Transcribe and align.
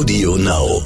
Audio 0.00 0.34
Now. 0.36 0.80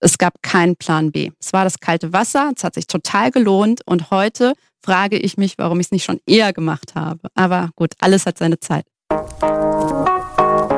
Es 0.00 0.16
gab 0.16 0.40
keinen 0.40 0.74
Plan 0.76 1.12
B. 1.12 1.32
Es 1.38 1.52
war 1.52 1.64
das 1.64 1.80
kalte 1.80 2.14
Wasser, 2.14 2.50
es 2.56 2.64
hat 2.64 2.72
sich 2.72 2.86
total 2.86 3.30
gelohnt 3.30 3.82
und 3.84 4.10
heute 4.10 4.54
frage 4.82 5.18
ich 5.18 5.36
mich, 5.36 5.58
warum 5.58 5.80
ich 5.80 5.88
es 5.88 5.90
nicht 5.92 6.04
schon 6.04 6.18
eher 6.24 6.54
gemacht 6.54 6.94
habe. 6.94 7.28
Aber 7.34 7.68
gut, 7.76 7.90
alles 8.00 8.24
hat 8.24 8.38
seine 8.38 8.58
Zeit. 8.58 8.86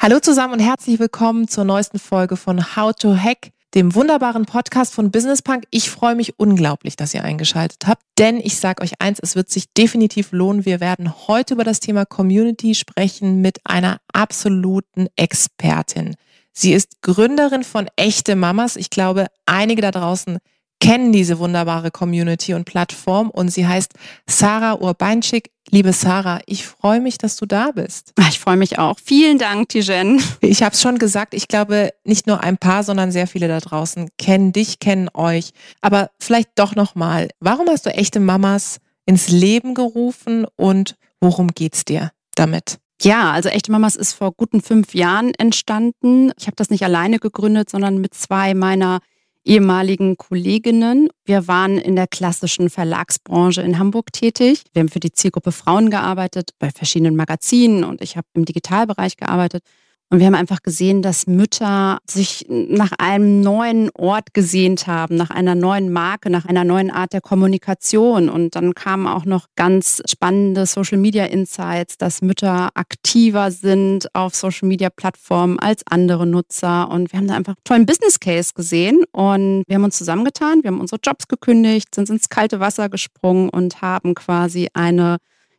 Hallo 0.00 0.20
zusammen 0.20 0.52
und 0.52 0.60
herzlich 0.60 1.00
willkommen 1.00 1.48
zur 1.48 1.64
neuesten 1.64 1.98
Folge 1.98 2.36
von 2.36 2.76
How 2.76 2.94
to 2.94 3.16
Hack, 3.16 3.50
dem 3.74 3.96
wunderbaren 3.96 4.46
Podcast 4.46 4.94
von 4.94 5.10
Business 5.10 5.42
Punk. 5.42 5.64
Ich 5.72 5.90
freue 5.90 6.14
mich 6.14 6.38
unglaublich, 6.38 6.94
dass 6.94 7.14
ihr 7.14 7.24
eingeschaltet 7.24 7.88
habt, 7.88 8.02
denn 8.16 8.36
ich 8.36 8.58
sage 8.58 8.80
euch 8.84 8.92
eins, 9.00 9.18
es 9.20 9.34
wird 9.34 9.50
sich 9.50 9.72
definitiv 9.74 10.30
lohnen. 10.30 10.64
Wir 10.64 10.78
werden 10.78 11.12
heute 11.26 11.54
über 11.54 11.64
das 11.64 11.80
Thema 11.80 12.06
Community 12.06 12.76
sprechen 12.76 13.40
mit 13.40 13.58
einer 13.64 13.98
absoluten 14.12 15.08
Expertin. 15.16 16.14
Sie 16.52 16.72
ist 16.74 17.02
Gründerin 17.02 17.64
von 17.64 17.88
Echte 17.96 18.36
Mamas. 18.36 18.76
Ich 18.76 18.90
glaube, 18.90 19.26
einige 19.46 19.82
da 19.82 19.90
draußen 19.90 20.38
kennen 20.80 21.12
diese 21.12 21.38
wunderbare 21.38 21.90
Community 21.90 22.54
und 22.54 22.64
Plattform 22.64 23.30
und 23.30 23.48
sie 23.48 23.66
heißt 23.66 23.92
Sarah 24.26 24.74
Urbeinschik. 24.74 25.50
Liebe 25.70 25.92
Sarah, 25.92 26.40
ich 26.46 26.66
freue 26.66 27.00
mich, 27.00 27.18
dass 27.18 27.36
du 27.36 27.44
da 27.44 27.72
bist. 27.72 28.14
Ich 28.30 28.38
freue 28.38 28.56
mich 28.56 28.78
auch. 28.78 28.98
Vielen 29.04 29.38
Dank, 29.38 29.68
Tijen. 29.68 30.22
Ich 30.40 30.62
habe 30.62 30.74
es 30.74 30.80
schon 30.80 30.98
gesagt, 30.98 31.34
ich 31.34 31.46
glaube, 31.48 31.90
nicht 32.04 32.26
nur 32.26 32.42
ein 32.42 32.56
paar, 32.56 32.84
sondern 32.84 33.12
sehr 33.12 33.26
viele 33.26 33.48
da 33.48 33.60
draußen 33.60 34.08
kennen 34.16 34.52
dich, 34.52 34.78
kennen 34.78 35.10
euch. 35.12 35.50
Aber 35.82 36.10
vielleicht 36.18 36.50
doch 36.56 36.74
nochmal, 36.74 37.28
warum 37.40 37.68
hast 37.68 37.84
du 37.84 37.90
echte 37.90 38.20
Mamas 38.20 38.80
ins 39.04 39.28
Leben 39.28 39.74
gerufen 39.74 40.46
und 40.56 40.96
worum 41.20 41.48
geht's 41.48 41.84
dir 41.84 42.12
damit? 42.34 42.78
Ja, 43.00 43.30
also 43.30 43.48
Echte 43.48 43.70
Mamas 43.70 43.94
ist 43.94 44.14
vor 44.14 44.32
guten 44.32 44.60
fünf 44.60 44.92
Jahren 44.94 45.32
entstanden. 45.34 46.32
Ich 46.36 46.46
habe 46.46 46.56
das 46.56 46.70
nicht 46.70 46.82
alleine 46.82 47.18
gegründet, 47.18 47.70
sondern 47.70 47.98
mit 47.98 48.14
zwei 48.14 48.54
meiner 48.54 49.00
ehemaligen 49.44 50.16
Kolleginnen. 50.16 51.08
Wir 51.24 51.48
waren 51.48 51.78
in 51.78 51.96
der 51.96 52.06
klassischen 52.06 52.70
Verlagsbranche 52.70 53.62
in 53.62 53.78
Hamburg 53.78 54.12
tätig. 54.12 54.62
Wir 54.72 54.80
haben 54.80 54.88
für 54.88 55.00
die 55.00 55.12
Zielgruppe 55.12 55.52
Frauen 55.52 55.90
gearbeitet, 55.90 56.50
bei 56.58 56.70
verschiedenen 56.70 57.16
Magazinen 57.16 57.84
und 57.84 58.02
ich 58.02 58.16
habe 58.16 58.26
im 58.34 58.44
Digitalbereich 58.44 59.16
gearbeitet. 59.16 59.62
Und 60.10 60.20
wir 60.20 60.26
haben 60.26 60.34
einfach 60.34 60.62
gesehen, 60.62 61.02
dass 61.02 61.26
Mütter 61.26 61.98
sich 62.06 62.46
nach 62.48 62.92
einem 62.96 63.42
neuen 63.42 63.90
Ort 63.90 64.32
gesehnt 64.32 64.86
haben, 64.86 65.16
nach 65.16 65.28
einer 65.28 65.54
neuen 65.54 65.92
Marke, 65.92 66.30
nach 66.30 66.46
einer 66.46 66.64
neuen 66.64 66.90
Art 66.90 67.12
der 67.12 67.20
Kommunikation. 67.20 68.30
Und 68.30 68.56
dann 68.56 68.74
kamen 68.74 69.06
auch 69.06 69.26
noch 69.26 69.48
ganz 69.54 70.00
spannende 70.08 70.64
Social 70.64 70.96
Media 70.96 71.26
Insights, 71.26 71.98
dass 71.98 72.22
Mütter 72.22 72.70
aktiver 72.72 73.50
sind 73.50 74.08
auf 74.14 74.34
Social 74.34 74.66
Media 74.66 74.88
Plattformen 74.88 75.58
als 75.58 75.82
andere 75.86 76.26
Nutzer. 76.26 76.88
Und 76.90 77.12
wir 77.12 77.18
haben 77.18 77.28
da 77.28 77.34
einfach 77.34 77.56
einen 77.56 77.64
tollen 77.64 77.86
Business 77.86 78.18
Case 78.18 78.52
gesehen. 78.54 79.04
Und 79.12 79.64
wir 79.66 79.74
haben 79.74 79.84
uns 79.84 79.98
zusammengetan, 79.98 80.62
wir 80.62 80.70
haben 80.70 80.80
unsere 80.80 81.02
Jobs 81.04 81.28
gekündigt, 81.28 81.94
sind 81.94 82.08
ins 82.08 82.30
kalte 82.30 82.60
Wasser 82.60 82.88
gesprungen 82.88 83.50
und 83.50 83.82
haben 83.82 84.14
quasi 84.14 84.68
eine 84.72 85.18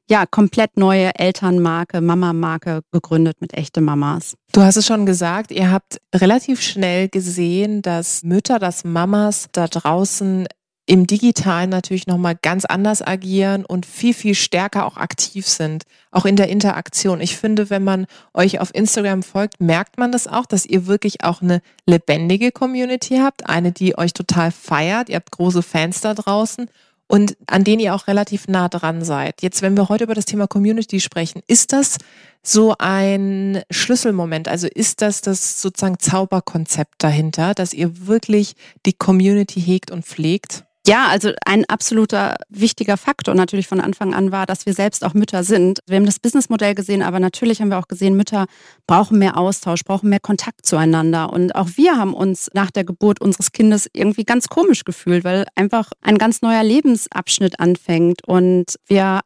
ja, 0.10 0.26
komplett 0.26 0.76
neue 0.76 1.14
Elternmarke, 1.16 2.02
Mama-Marke 2.02 2.82
gegründet 2.92 3.38
mit 3.42 3.54
echte 3.54 3.80
Mamas. 3.80 4.36
Du 4.52 4.62
hast 4.62 4.76
es 4.76 4.86
schon 4.86 5.06
gesagt, 5.06 5.52
ihr 5.52 5.72
habt 5.72 6.02
relativ 6.14 6.62
schnell 6.62 7.10
gesehen, 7.10 7.82
dass 7.84 8.24
Mütter, 8.24 8.58
dass 8.58 8.84
Mamas 8.84 9.50
da 9.52 9.68
draußen 9.68 10.48
im 10.88 11.06
Digitalen 11.06 11.70
natürlich 11.70 12.08
nochmal 12.08 12.36
ganz 12.42 12.66
anders 12.66 13.06
agieren 13.06 13.64
und 13.64 13.86
viel, 13.86 14.16
viel 14.16 14.34
stärker 14.34 14.88
auch 14.88 14.98
aktiv 14.98 15.48
sind, 15.48 15.84
auch 16.10 16.26
in 16.26 16.36
der 16.36 16.50
Interaktion. 16.50 17.22
Ich 17.22 17.38
finde, 17.38 17.70
wenn 17.70 17.84
man 17.84 18.08
euch 18.34 18.60
auf 18.60 18.74
Instagram 18.74 19.22
folgt, 19.22 19.62
merkt 19.62 20.00
man 20.00 20.12
das 20.12 20.28
auch, 20.28 20.48
dass 20.48 20.66
ihr 20.66 20.88
wirklich 20.88 21.24
auch 21.24 21.44
eine 21.44 21.62
lebendige 21.86 22.52
Community 22.52 23.18
habt, 23.18 23.48
eine, 23.48 23.72
die 23.72 24.00
euch 24.00 24.14
total 24.14 24.52
feiert. 24.52 25.10
Ihr 25.10 25.18
habt 25.18 25.30
große 25.30 25.62
Fans 25.62 26.02
da 26.02 26.16
draußen 26.16 26.68
und 27.10 27.36
an 27.48 27.64
denen 27.64 27.80
ihr 27.80 27.96
auch 27.96 28.08
relativ 28.08 28.48
nah 28.48 28.70
dran 28.70 29.04
seid. 29.04 29.42
Jetzt, 29.42 29.64
wenn 29.64 29.76
wir 29.76 29.90
heute 29.90 30.04
über 30.04 30.14
das 30.14 30.26
Thema 30.26 30.48
Community 30.48 31.00
sprechen, 31.00 31.42
ist 31.48 31.74
das 31.74 31.98
so 32.44 32.76
ein 32.78 33.64
Schlüsselmoment? 33.72 34.48
Also 34.48 34.68
ist 34.68 35.02
das 35.02 35.22
das 35.22 35.60
sozusagen 35.60 35.98
Zauberkonzept 35.98 36.96
dahinter, 37.00 37.56
dass 37.56 37.74
ihr 37.74 38.06
wirklich 38.08 38.54
die 38.86 38.94
Community 38.94 39.60
hegt 39.60 39.90
und 39.90 40.06
pflegt? 40.06 40.66
Ja, 40.88 41.08
also 41.08 41.34
ein 41.46 41.66
absoluter 41.66 42.38
wichtiger 42.50 42.98
Faktor 42.98 43.36
natürlich 43.36 43.68
von 43.68 43.82
Anfang 43.82 44.14
an 44.14 44.32
war, 44.32 44.46
dass 44.46 44.66
wir 44.66 44.74
selbst 44.74 45.04
auch 45.04 45.14
Mütter 45.14 45.44
sind. 45.44 45.80
Wir 45.88 45.98
haben 45.98 46.06
das 46.06 46.20
Businessmodell 46.20 46.74
gesehen, 46.74 47.04
aber 47.04 47.20
natürlich 47.20 47.62
haben 47.62 47.70
wir 47.70 47.78
auch 47.78 47.90
gesehen, 47.90 48.16
Mütter 48.16 48.46
brauchen 48.88 49.20
mehr 49.20 49.38
Austausch, 49.38 49.84
brauchen 49.84 50.10
mehr 50.10 50.22
Kontakt 50.22 50.66
zueinander. 50.66 51.32
Und 51.34 51.54
auch 51.54 51.70
wir 51.76 51.98
haben 51.98 52.14
uns 52.14 52.50
nach 52.54 52.72
der 52.72 52.86
Geburt 52.86 53.22
unseres 53.22 53.52
Kindes 53.52 53.88
irgendwie 53.94 54.24
ganz 54.24 54.48
komisch 54.48 54.86
gefühlt, 54.86 55.26
weil 55.26 55.46
einfach 55.54 55.92
ein 56.02 56.18
ganz 56.18 56.42
neuer 56.42 56.64
Lebensabschnitt 56.64 57.60
anfängt. 57.60 58.26
Und 58.26 58.80
wir 58.88 59.20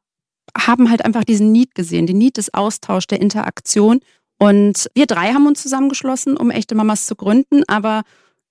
haben 0.58 0.90
halt 0.90 1.06
einfach 1.06 1.24
diesen 1.24 1.52
Need 1.52 1.76
gesehen, 1.76 2.08
den 2.08 2.18
Need 2.18 2.38
des 2.38 2.54
Austauschs, 2.54 3.08
der 3.08 3.22
Interaktion. 3.22 4.00
Und 4.40 4.90
wir 4.96 5.06
drei 5.06 5.34
haben 5.34 5.48
uns 5.48 5.62
zusammengeschlossen, 5.62 6.36
um 6.36 6.50
echte 6.50 6.76
Mamas 6.76 7.06
zu 7.06 7.16
gründen, 7.16 7.64
aber 7.68 8.02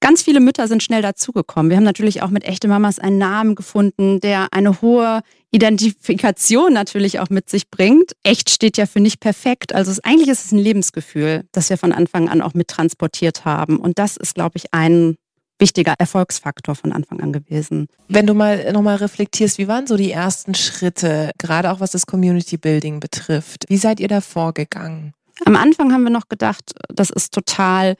Ganz 0.02 0.24
viele 0.24 0.40
Mütter 0.40 0.66
sind 0.66 0.82
schnell 0.82 1.00
dazugekommen. 1.00 1.70
Wir 1.70 1.76
haben 1.76 1.84
natürlich 1.84 2.22
auch 2.22 2.30
mit 2.30 2.42
echte 2.42 2.66
Mamas 2.66 2.98
einen 2.98 3.18
Namen 3.18 3.54
gefunden, 3.54 4.18
der 4.18 4.48
eine 4.50 4.82
hohe 4.82 5.22
Identifikation 5.52 6.72
natürlich 6.72 7.20
auch 7.20 7.30
mit 7.30 7.48
sich 7.48 7.70
bringt. 7.70 8.16
Echt 8.24 8.50
steht 8.50 8.76
ja 8.76 8.86
für 8.86 8.98
nicht 8.98 9.20
perfekt. 9.20 9.72
Also 9.72 9.92
es, 9.92 10.00
eigentlich 10.00 10.28
ist 10.28 10.44
es 10.44 10.50
ein 10.50 10.58
Lebensgefühl, 10.58 11.44
das 11.52 11.70
wir 11.70 11.78
von 11.78 11.92
Anfang 11.92 12.28
an 12.28 12.42
auch 12.42 12.52
mit 12.52 12.66
transportiert 12.66 13.44
haben. 13.44 13.76
Und 13.76 14.00
das 14.00 14.16
ist, 14.16 14.34
glaube 14.34 14.56
ich, 14.56 14.74
ein 14.74 15.18
wichtiger 15.60 15.94
Erfolgsfaktor 15.96 16.74
von 16.74 16.90
Anfang 16.90 17.20
an 17.20 17.32
gewesen. 17.32 17.86
Wenn 18.08 18.26
du 18.26 18.34
mal 18.34 18.72
nochmal 18.72 18.96
reflektierst, 18.96 19.58
wie 19.58 19.68
waren 19.68 19.86
so 19.86 19.96
die 19.96 20.10
ersten 20.10 20.56
Schritte, 20.56 21.30
gerade 21.38 21.70
auch 21.70 21.78
was 21.78 21.92
das 21.92 22.06
Community 22.06 22.56
Building 22.56 22.98
betrifft? 22.98 23.66
Wie 23.68 23.76
seid 23.76 24.00
ihr 24.00 24.08
da 24.08 24.20
vorgegangen? 24.20 25.14
Am 25.44 25.54
Anfang 25.54 25.92
haben 25.92 26.02
wir 26.02 26.10
noch 26.10 26.28
gedacht, 26.28 26.72
das 26.88 27.10
ist 27.10 27.32
total 27.32 27.94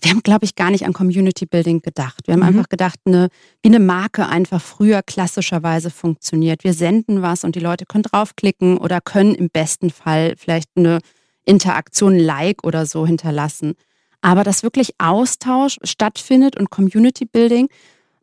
wir 0.00 0.10
haben, 0.10 0.22
glaube 0.22 0.44
ich, 0.44 0.54
gar 0.54 0.70
nicht 0.70 0.84
an 0.84 0.92
Community 0.92 1.46
Building 1.46 1.80
gedacht. 1.80 2.26
Wir 2.26 2.34
haben 2.34 2.40
mhm. 2.40 2.48
einfach 2.48 2.68
gedacht, 2.68 2.98
eine, 3.04 3.28
wie 3.62 3.68
eine 3.68 3.80
Marke 3.80 4.26
einfach 4.26 4.60
früher 4.60 5.02
klassischerweise 5.02 5.90
funktioniert. 5.90 6.64
Wir 6.64 6.74
senden 6.74 7.22
was 7.22 7.44
und 7.44 7.54
die 7.54 7.60
Leute 7.60 7.86
können 7.86 8.02
draufklicken 8.02 8.76
oder 8.78 9.00
können 9.00 9.34
im 9.34 9.50
besten 9.50 9.90
Fall 9.90 10.34
vielleicht 10.36 10.70
eine 10.76 11.00
Interaktion, 11.44 12.18
Like 12.18 12.64
oder 12.64 12.86
so 12.86 13.06
hinterlassen. 13.06 13.74
Aber 14.20 14.42
dass 14.42 14.62
wirklich 14.62 14.94
Austausch 14.98 15.78
stattfindet 15.84 16.58
und 16.58 16.70
Community 16.70 17.26
Building, 17.26 17.68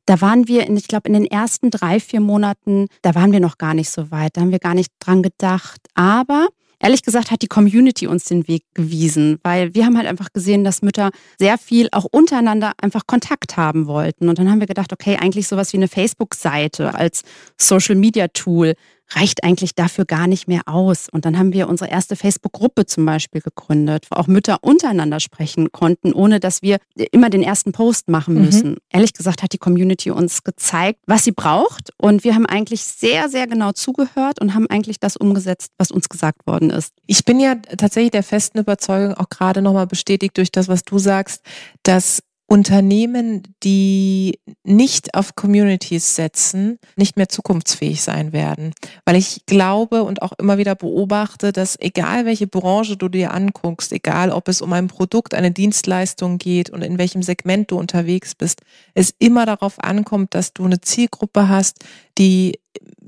da 0.05 0.19
waren 0.19 0.47
wir, 0.47 0.65
in, 0.65 0.75
ich 0.75 0.87
glaube, 0.87 1.07
in 1.07 1.13
den 1.13 1.25
ersten 1.25 1.69
drei, 1.69 1.99
vier 1.99 2.21
Monaten, 2.21 2.87
da 3.01 3.13
waren 3.15 3.31
wir 3.31 3.39
noch 3.39 3.57
gar 3.57 3.73
nicht 3.73 3.89
so 3.89 4.09
weit. 4.11 4.35
Da 4.35 4.41
haben 4.41 4.51
wir 4.51 4.59
gar 4.59 4.73
nicht 4.73 4.91
dran 4.99 5.21
gedacht. 5.21 5.79
Aber 5.93 6.47
ehrlich 6.81 7.03
gesagt 7.03 7.31
hat 7.31 7.41
die 7.41 7.47
Community 7.47 8.07
uns 8.07 8.25
den 8.25 8.47
Weg 8.47 8.63
gewiesen, 8.73 9.39
weil 9.43 9.73
wir 9.73 9.85
haben 9.85 9.97
halt 9.97 10.07
einfach 10.07 10.33
gesehen, 10.33 10.63
dass 10.63 10.81
Mütter 10.81 11.11
sehr 11.39 11.57
viel 11.57 11.87
auch 11.91 12.05
untereinander 12.05 12.73
einfach 12.81 13.07
Kontakt 13.07 13.57
haben 13.57 13.87
wollten. 13.87 14.29
Und 14.29 14.39
dann 14.39 14.49
haben 14.49 14.59
wir 14.59 14.67
gedacht, 14.67 14.91
okay, 14.93 15.17
eigentlich 15.19 15.47
sowas 15.47 15.73
wie 15.73 15.77
eine 15.77 15.87
Facebook-Seite 15.87 16.93
als 16.93 17.23
Social-Media-Tool 17.57 18.75
reicht 19.15 19.43
eigentlich 19.43 19.75
dafür 19.75 20.05
gar 20.05 20.27
nicht 20.27 20.47
mehr 20.47 20.61
aus. 20.65 21.07
Und 21.11 21.25
dann 21.25 21.37
haben 21.37 21.53
wir 21.53 21.67
unsere 21.67 21.89
erste 21.89 22.15
Facebook-Gruppe 22.15 22.85
zum 22.85 23.05
Beispiel 23.05 23.41
gegründet, 23.41 24.07
wo 24.09 24.15
auch 24.15 24.27
Mütter 24.27 24.59
untereinander 24.61 25.19
sprechen 25.19 25.71
konnten, 25.71 26.13
ohne 26.13 26.39
dass 26.39 26.61
wir 26.61 26.77
immer 27.11 27.29
den 27.29 27.43
ersten 27.43 27.71
Post 27.71 28.09
machen 28.09 28.35
mhm. 28.35 28.41
müssen. 28.41 28.69
Mhm. 28.71 28.77
Ehrlich 28.89 29.13
gesagt 29.13 29.43
hat 29.43 29.53
die 29.53 29.57
Community 29.57 30.11
uns 30.11 30.43
gezeigt, 30.43 30.99
was 31.05 31.23
sie 31.23 31.31
braucht. 31.31 31.91
Und 31.97 32.23
wir 32.23 32.35
haben 32.35 32.45
eigentlich 32.45 32.83
sehr, 32.83 33.29
sehr 33.29 33.47
genau 33.47 33.71
zugehört 33.71 34.41
und 34.41 34.53
haben 34.53 34.67
eigentlich 34.67 34.99
das 34.99 35.17
umgesetzt, 35.17 35.71
was 35.77 35.91
uns 35.91 36.09
gesagt 36.09 36.47
worden 36.47 36.69
ist. 36.69 36.93
Ich 37.07 37.25
bin 37.25 37.39
ja 37.39 37.55
tatsächlich 37.55 38.11
der 38.11 38.23
festen 38.23 38.59
Überzeugung, 38.59 39.13
auch 39.15 39.29
gerade 39.29 39.61
nochmal 39.61 39.87
bestätigt 39.87 40.37
durch 40.37 40.51
das, 40.51 40.67
was 40.67 40.83
du 40.83 40.99
sagst, 40.99 41.41
dass 41.83 42.21
Unternehmen, 42.51 43.43
die 43.63 44.37
nicht 44.65 45.15
auf 45.15 45.35
Communities 45.35 46.17
setzen, 46.17 46.79
nicht 46.97 47.15
mehr 47.15 47.29
zukunftsfähig 47.29 48.01
sein 48.01 48.33
werden. 48.33 48.73
Weil 49.05 49.15
ich 49.15 49.45
glaube 49.45 50.03
und 50.03 50.21
auch 50.21 50.33
immer 50.33 50.57
wieder 50.57 50.75
beobachte, 50.75 51.53
dass 51.53 51.79
egal 51.79 52.25
welche 52.25 52.47
Branche 52.47 52.97
du 52.97 53.07
dir 53.07 53.33
anguckst, 53.33 53.93
egal 53.93 54.31
ob 54.31 54.49
es 54.49 54.61
um 54.61 54.73
ein 54.73 54.89
Produkt, 54.89 55.33
eine 55.33 55.51
Dienstleistung 55.51 56.39
geht 56.39 56.69
und 56.69 56.81
in 56.81 56.97
welchem 56.97 57.23
Segment 57.23 57.71
du 57.71 57.79
unterwegs 57.79 58.35
bist, 58.35 58.63
es 58.95 59.13
immer 59.17 59.45
darauf 59.45 59.81
ankommt, 59.81 60.35
dass 60.35 60.51
du 60.51 60.65
eine 60.65 60.81
Zielgruppe 60.81 61.47
hast, 61.47 61.85
die 62.17 62.59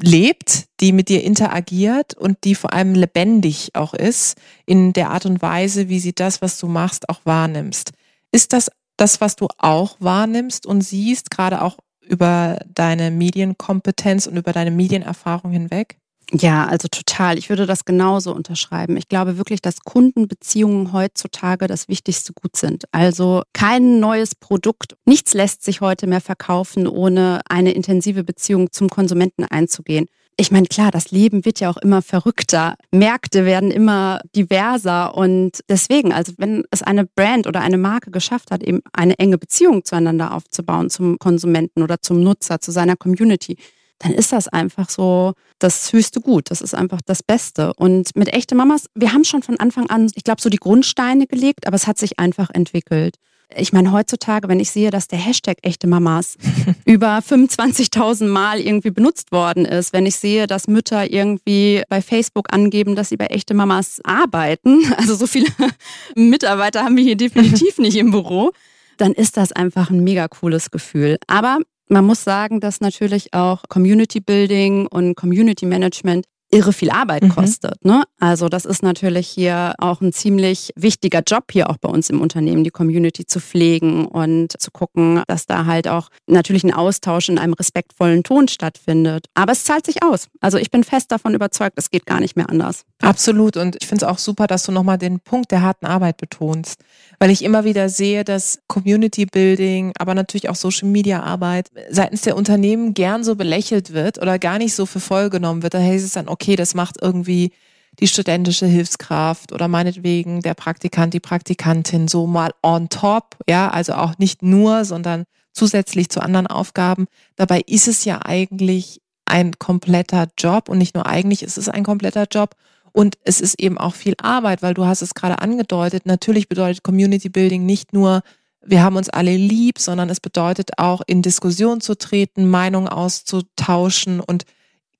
lebt, 0.02 0.68
die 0.80 0.94
mit 0.94 1.10
dir 1.10 1.22
interagiert 1.22 2.14
und 2.14 2.38
die 2.46 2.56
vor 2.56 2.72
allem 2.72 2.96
lebendig 2.96 3.72
auch 3.74 3.94
ist 3.94 4.38
in 4.66 4.94
der 4.94 5.10
Art 5.10 5.26
und 5.26 5.42
Weise, 5.42 5.90
wie 5.90 6.00
sie 6.00 6.14
das, 6.14 6.42
was 6.42 6.58
du 6.60 6.68
machst, 6.68 7.10
auch 7.10 7.20
wahrnimmst. 7.26 7.92
Ist 8.32 8.54
das 8.54 8.72
das, 8.98 9.22
was 9.22 9.36
du 9.36 9.48
auch 9.58 9.98
wahrnimmst 10.00 10.66
und 10.66 10.82
siehst, 10.82 11.32
gerade 11.32 11.62
auch 11.62 11.78
über 12.02 12.60
deine 12.74 13.12
Medienkompetenz 13.12 14.28
und 14.28 14.38
über 14.38 14.52
deine 14.52 14.72
Medienerfahrung 14.72 15.52
hinweg? 15.52 15.98
Ja, 16.32 16.66
also 16.66 16.88
total. 16.88 17.38
Ich 17.38 17.50
würde 17.50 17.66
das 17.66 17.86
genauso 17.86 18.34
unterschreiben. 18.34 18.98
Ich 18.98 19.08
glaube 19.08 19.38
wirklich, 19.38 19.62
dass 19.62 19.82
Kundenbeziehungen 19.82 20.92
heutzutage 20.92 21.68
das 21.68 21.88
wichtigste 21.88 22.34
Gut 22.34 22.56
sind. 22.56 22.86
Also 22.92 23.44
kein 23.54 24.00
neues 24.00 24.34
Produkt, 24.34 24.96
nichts 25.06 25.34
lässt 25.34 25.64
sich 25.64 25.82
heute 25.82 26.08
mehr 26.08 26.22
verkaufen, 26.22 26.88
ohne 26.88 27.42
eine 27.48 27.72
intensive 27.72 28.24
Beziehung 28.24 28.72
zum 28.72 28.90
Konsumenten 28.90 29.44
einzugehen 29.44 30.08
ich 30.38 30.52
meine, 30.52 30.68
klar, 30.68 30.92
das 30.92 31.12
Leben 31.12 31.46
wird 31.46 31.60
ja 31.60 31.70
auch 31.70 31.78
immer 31.78 32.02
verrückter. 32.02 32.76
Märkte 32.92 33.46
werden 33.46 33.72
immer 33.72 34.22
diverser 34.36 35.16
und 35.16 35.60
deswegen, 35.70 36.12
also 36.12 36.34
wenn 36.38 36.64
es 36.72 36.82
eine 36.82 37.06
Brand 37.06 37.48
oder 37.48 37.62
eine 37.62 37.78
Marke 37.78 38.12
geschafft 38.12 38.52
hat, 38.52 38.64
eben 38.64 38.82
eine 38.94 39.18
enge 39.20 39.38
Beziehung 39.38 39.86
zueinander 39.86 40.34
aufzubauen, 40.34 40.90
zum 40.90 41.20
Konsumenten 41.20 41.84
oder 41.84 42.02
zum 42.02 42.22
Nutzer, 42.22 42.60
zu 42.60 42.72
seiner 42.72 42.96
Community, 42.96 43.58
dann 44.00 44.14
ist 44.14 44.34
das 44.34 44.48
einfach 44.48 44.90
so 44.90 45.34
das 45.60 45.94
höchste 45.94 46.20
Gut. 46.20 46.52
Das 46.52 46.62
ist 46.62 46.74
einfach 46.74 47.00
das 47.06 47.24
Beste. 47.24 47.74
Und 47.76 48.16
mit 48.16 48.34
echte 48.34 48.56
Mamas, 48.56 48.88
wir 48.96 49.14
haben 49.14 49.24
schon 49.24 49.44
von 49.44 49.60
Anfang 49.60 49.90
an, 49.90 50.12
ich 50.16 50.24
glaube, 50.24 50.42
so 50.42 50.50
die 50.50 50.58
Grundsteine 50.58 51.28
gelegt, 51.28 51.68
aber 51.68 51.76
es 51.76 51.88
hat 51.88 51.98
sich 51.98 52.20
einfach 52.20 52.50
entwickelt 52.54 53.18
ich 53.56 53.74
meine, 53.74 53.92
heutzutage, 53.92 54.48
wenn 54.48 54.60
ich 54.60 54.72
sehe, 54.72 54.90
dass 54.90 55.08
der 55.08 55.20
Hashtag 55.20 55.58
echte 55.62 55.88
Mamas 55.88 56.38
über 56.86 57.20
25.000 57.20 58.26
Mal 58.26 58.60
irgendwie 58.60 58.92
benutzt 58.92 59.32
worden 59.32 59.66
ist, 59.66 59.94
wenn 59.94 60.06
ich 60.06 60.16
sehe, 60.16 60.48
dass 60.48 60.68
Mütter 60.68 61.12
irgendwie 61.12 61.84
bei 61.90 62.02
Facebook 62.02 62.54
angeben, 62.54 62.96
dass 62.96 63.10
sie 63.10 63.18
bei 63.18 63.28
echte 63.28 63.54
Mamas 63.54 64.02
arbeiten, 64.04 64.94
also 64.98 65.16
so 65.16 65.28
viele 65.28 65.48
Mitarbeiter 66.16 66.84
haben 66.84 66.98
wir 66.98 67.04
hier 67.04 67.18
definitiv 67.18 67.78
nicht 67.78 67.98
im 67.98 68.12
Büro, 68.12 68.52
dann 68.98 69.14
ist 69.14 69.38
das 69.38 69.52
einfach 69.52 69.90
ein 69.90 70.04
mega 70.04 70.28
cooles 70.28 70.72
Gefühl. 70.72 71.18
Aber 71.28 71.60
man 71.90 72.06
muss 72.06 72.24
sagen, 72.24 72.60
dass 72.60 72.82
natürlich 72.82 73.34
auch 73.34 73.64
Community 73.70 74.20
Building 74.20 74.88
und 74.88 75.16
Community 75.16 75.66
Management 75.66 76.26
irre 76.54 76.72
viel 76.72 76.92
Arbeit 76.92 77.24
mhm. 77.24 77.30
kostet. 77.30 77.84
Ne? 77.84 78.04
Also 78.20 78.48
das 78.48 78.66
ist 78.66 78.84
natürlich 78.84 79.28
hier 79.28 79.74
auch 79.80 80.02
ein 80.02 80.14
ziemlich 80.14 80.72
wichtiger 80.76 81.22
Job 81.26 81.46
hier 81.52 81.70
auch 81.70 81.78
bei 81.78 81.90
uns 81.90 82.10
im 82.10 82.22
Unternehmen, 82.22 82.64
die 82.64 82.70
Community 82.70 83.26
zu 83.26 83.40
pflegen 83.40 84.06
und 84.06 84.54
zu 84.62 84.72
gucken, 84.72 85.24
dass 85.28 85.48
da 85.48 85.66
halt 85.66 85.88
auch 85.88 86.10
natürlich 86.28 86.64
ein 86.64 86.74
Austausch 86.74 87.30
in 87.30 87.40
einem 87.40 87.54
respektvollen 87.54 88.24
Ton 88.24 88.48
stattfindet. 88.48 89.26
Aber 89.34 89.52
es 89.52 89.64
zahlt 89.64 89.86
sich 89.86 90.04
aus. 90.04 90.28
Also 90.40 90.58
ich 90.58 90.70
bin 90.70 90.84
fest 90.84 91.12
davon 91.12 91.34
überzeugt, 91.34 91.74
es 91.78 91.90
geht 91.90 92.06
gar 92.06 92.20
nicht 92.20 92.36
mehr 92.36 92.50
anders. 92.50 92.84
Absolut. 93.02 93.58
Und 93.58 93.78
ich 93.82 93.88
finde 93.88 94.06
es 94.06 94.12
auch 94.12 94.20
super, 94.20 94.48
dass 94.48 94.64
du 94.64 94.72
nochmal 94.72 94.98
den 94.98 95.20
Punkt 95.20 95.52
der 95.52 95.62
harten 95.62 95.86
Arbeit 95.86 96.18
betonst. 96.18 96.80
Weil 97.20 97.32
ich 97.32 97.44
immer 97.44 97.64
wieder 97.64 97.90
sehe, 97.90 98.24
dass 98.24 98.60
Community 98.68 99.26
Building, 99.26 99.92
aber 99.98 100.14
natürlich 100.14 100.50
auch 100.50 100.56
Social 100.56 100.88
Media 100.88 101.24
Arbeit 101.24 101.70
seitens 101.90 102.22
der 102.22 102.38
Unternehmen 102.38 102.94
gern 102.94 103.24
so 103.24 103.36
belächelt 103.36 103.94
wird 103.94 104.22
oder 104.22 104.40
gar 104.40 104.58
nicht 104.58 104.76
so 104.76 104.86
für 104.86 105.00
voll 105.00 105.30
genommen 105.30 105.64
wird. 105.64 105.74
Da 105.74 105.80
heißt 105.80 106.06
es 106.06 106.14
dann, 106.14 106.28
okay, 106.28 106.43
okay, 106.44 106.56
das 106.58 106.76
macht 106.76 107.02
irgendwie 107.02 107.52
die 108.00 108.08
studentische 108.08 108.66
Hilfskraft 108.66 109.54
oder 109.54 109.68
meinetwegen 109.68 110.42
der 110.42 110.56
Praktikant, 110.56 111.14
die 111.14 111.20
Praktikantin 111.20 112.08
so 112.08 112.28
mal 112.28 112.52
on 112.62 112.90
top, 112.90 113.38
ja, 113.48 113.70
also 113.70 113.94
auch 113.94 114.18
nicht 114.18 114.42
nur, 114.42 114.84
sondern 114.84 115.24
zusätzlich 115.54 116.10
zu 116.10 116.22
anderen 116.22 116.48
Aufgaben. 116.48 117.06
Dabei 117.36 117.62
ist 117.62 117.88
es 117.88 118.04
ja 118.04 118.20
eigentlich 118.26 119.00
ein 119.26 119.54
kompletter 119.58 120.28
Job 120.38 120.68
und 120.70 120.80
nicht 120.80 120.96
nur 120.96 121.06
eigentlich 121.06 121.44
ist 121.44 121.58
es 121.58 121.70
ein 121.70 121.84
kompletter 121.84 122.26
Job 122.30 122.56
und 122.92 123.16
es 123.24 123.40
ist 123.40 123.62
eben 123.62 123.78
auch 123.78 123.94
viel 123.94 124.16
Arbeit, 124.22 124.62
weil 124.62 124.74
du 124.74 124.86
hast 124.86 125.02
es 125.02 125.14
gerade 125.14 125.40
angedeutet, 125.40 126.06
natürlich 126.06 126.50
bedeutet 126.50 126.84
Community 126.84 127.30
Building 127.30 127.66
nicht 127.66 127.94
nur 127.94 128.22
wir 128.66 128.82
haben 128.82 128.96
uns 128.96 129.10
alle 129.10 129.36
lieb, 129.36 129.78
sondern 129.78 130.10
es 130.10 130.22
bedeutet 130.22 130.78
auch 130.78 131.02
in 131.06 131.22
Diskussion 131.22 131.82
zu 131.82 131.98
treten, 131.98 132.50
Meinungen 132.50 132.88
auszutauschen 132.88 134.22
und 134.22 134.46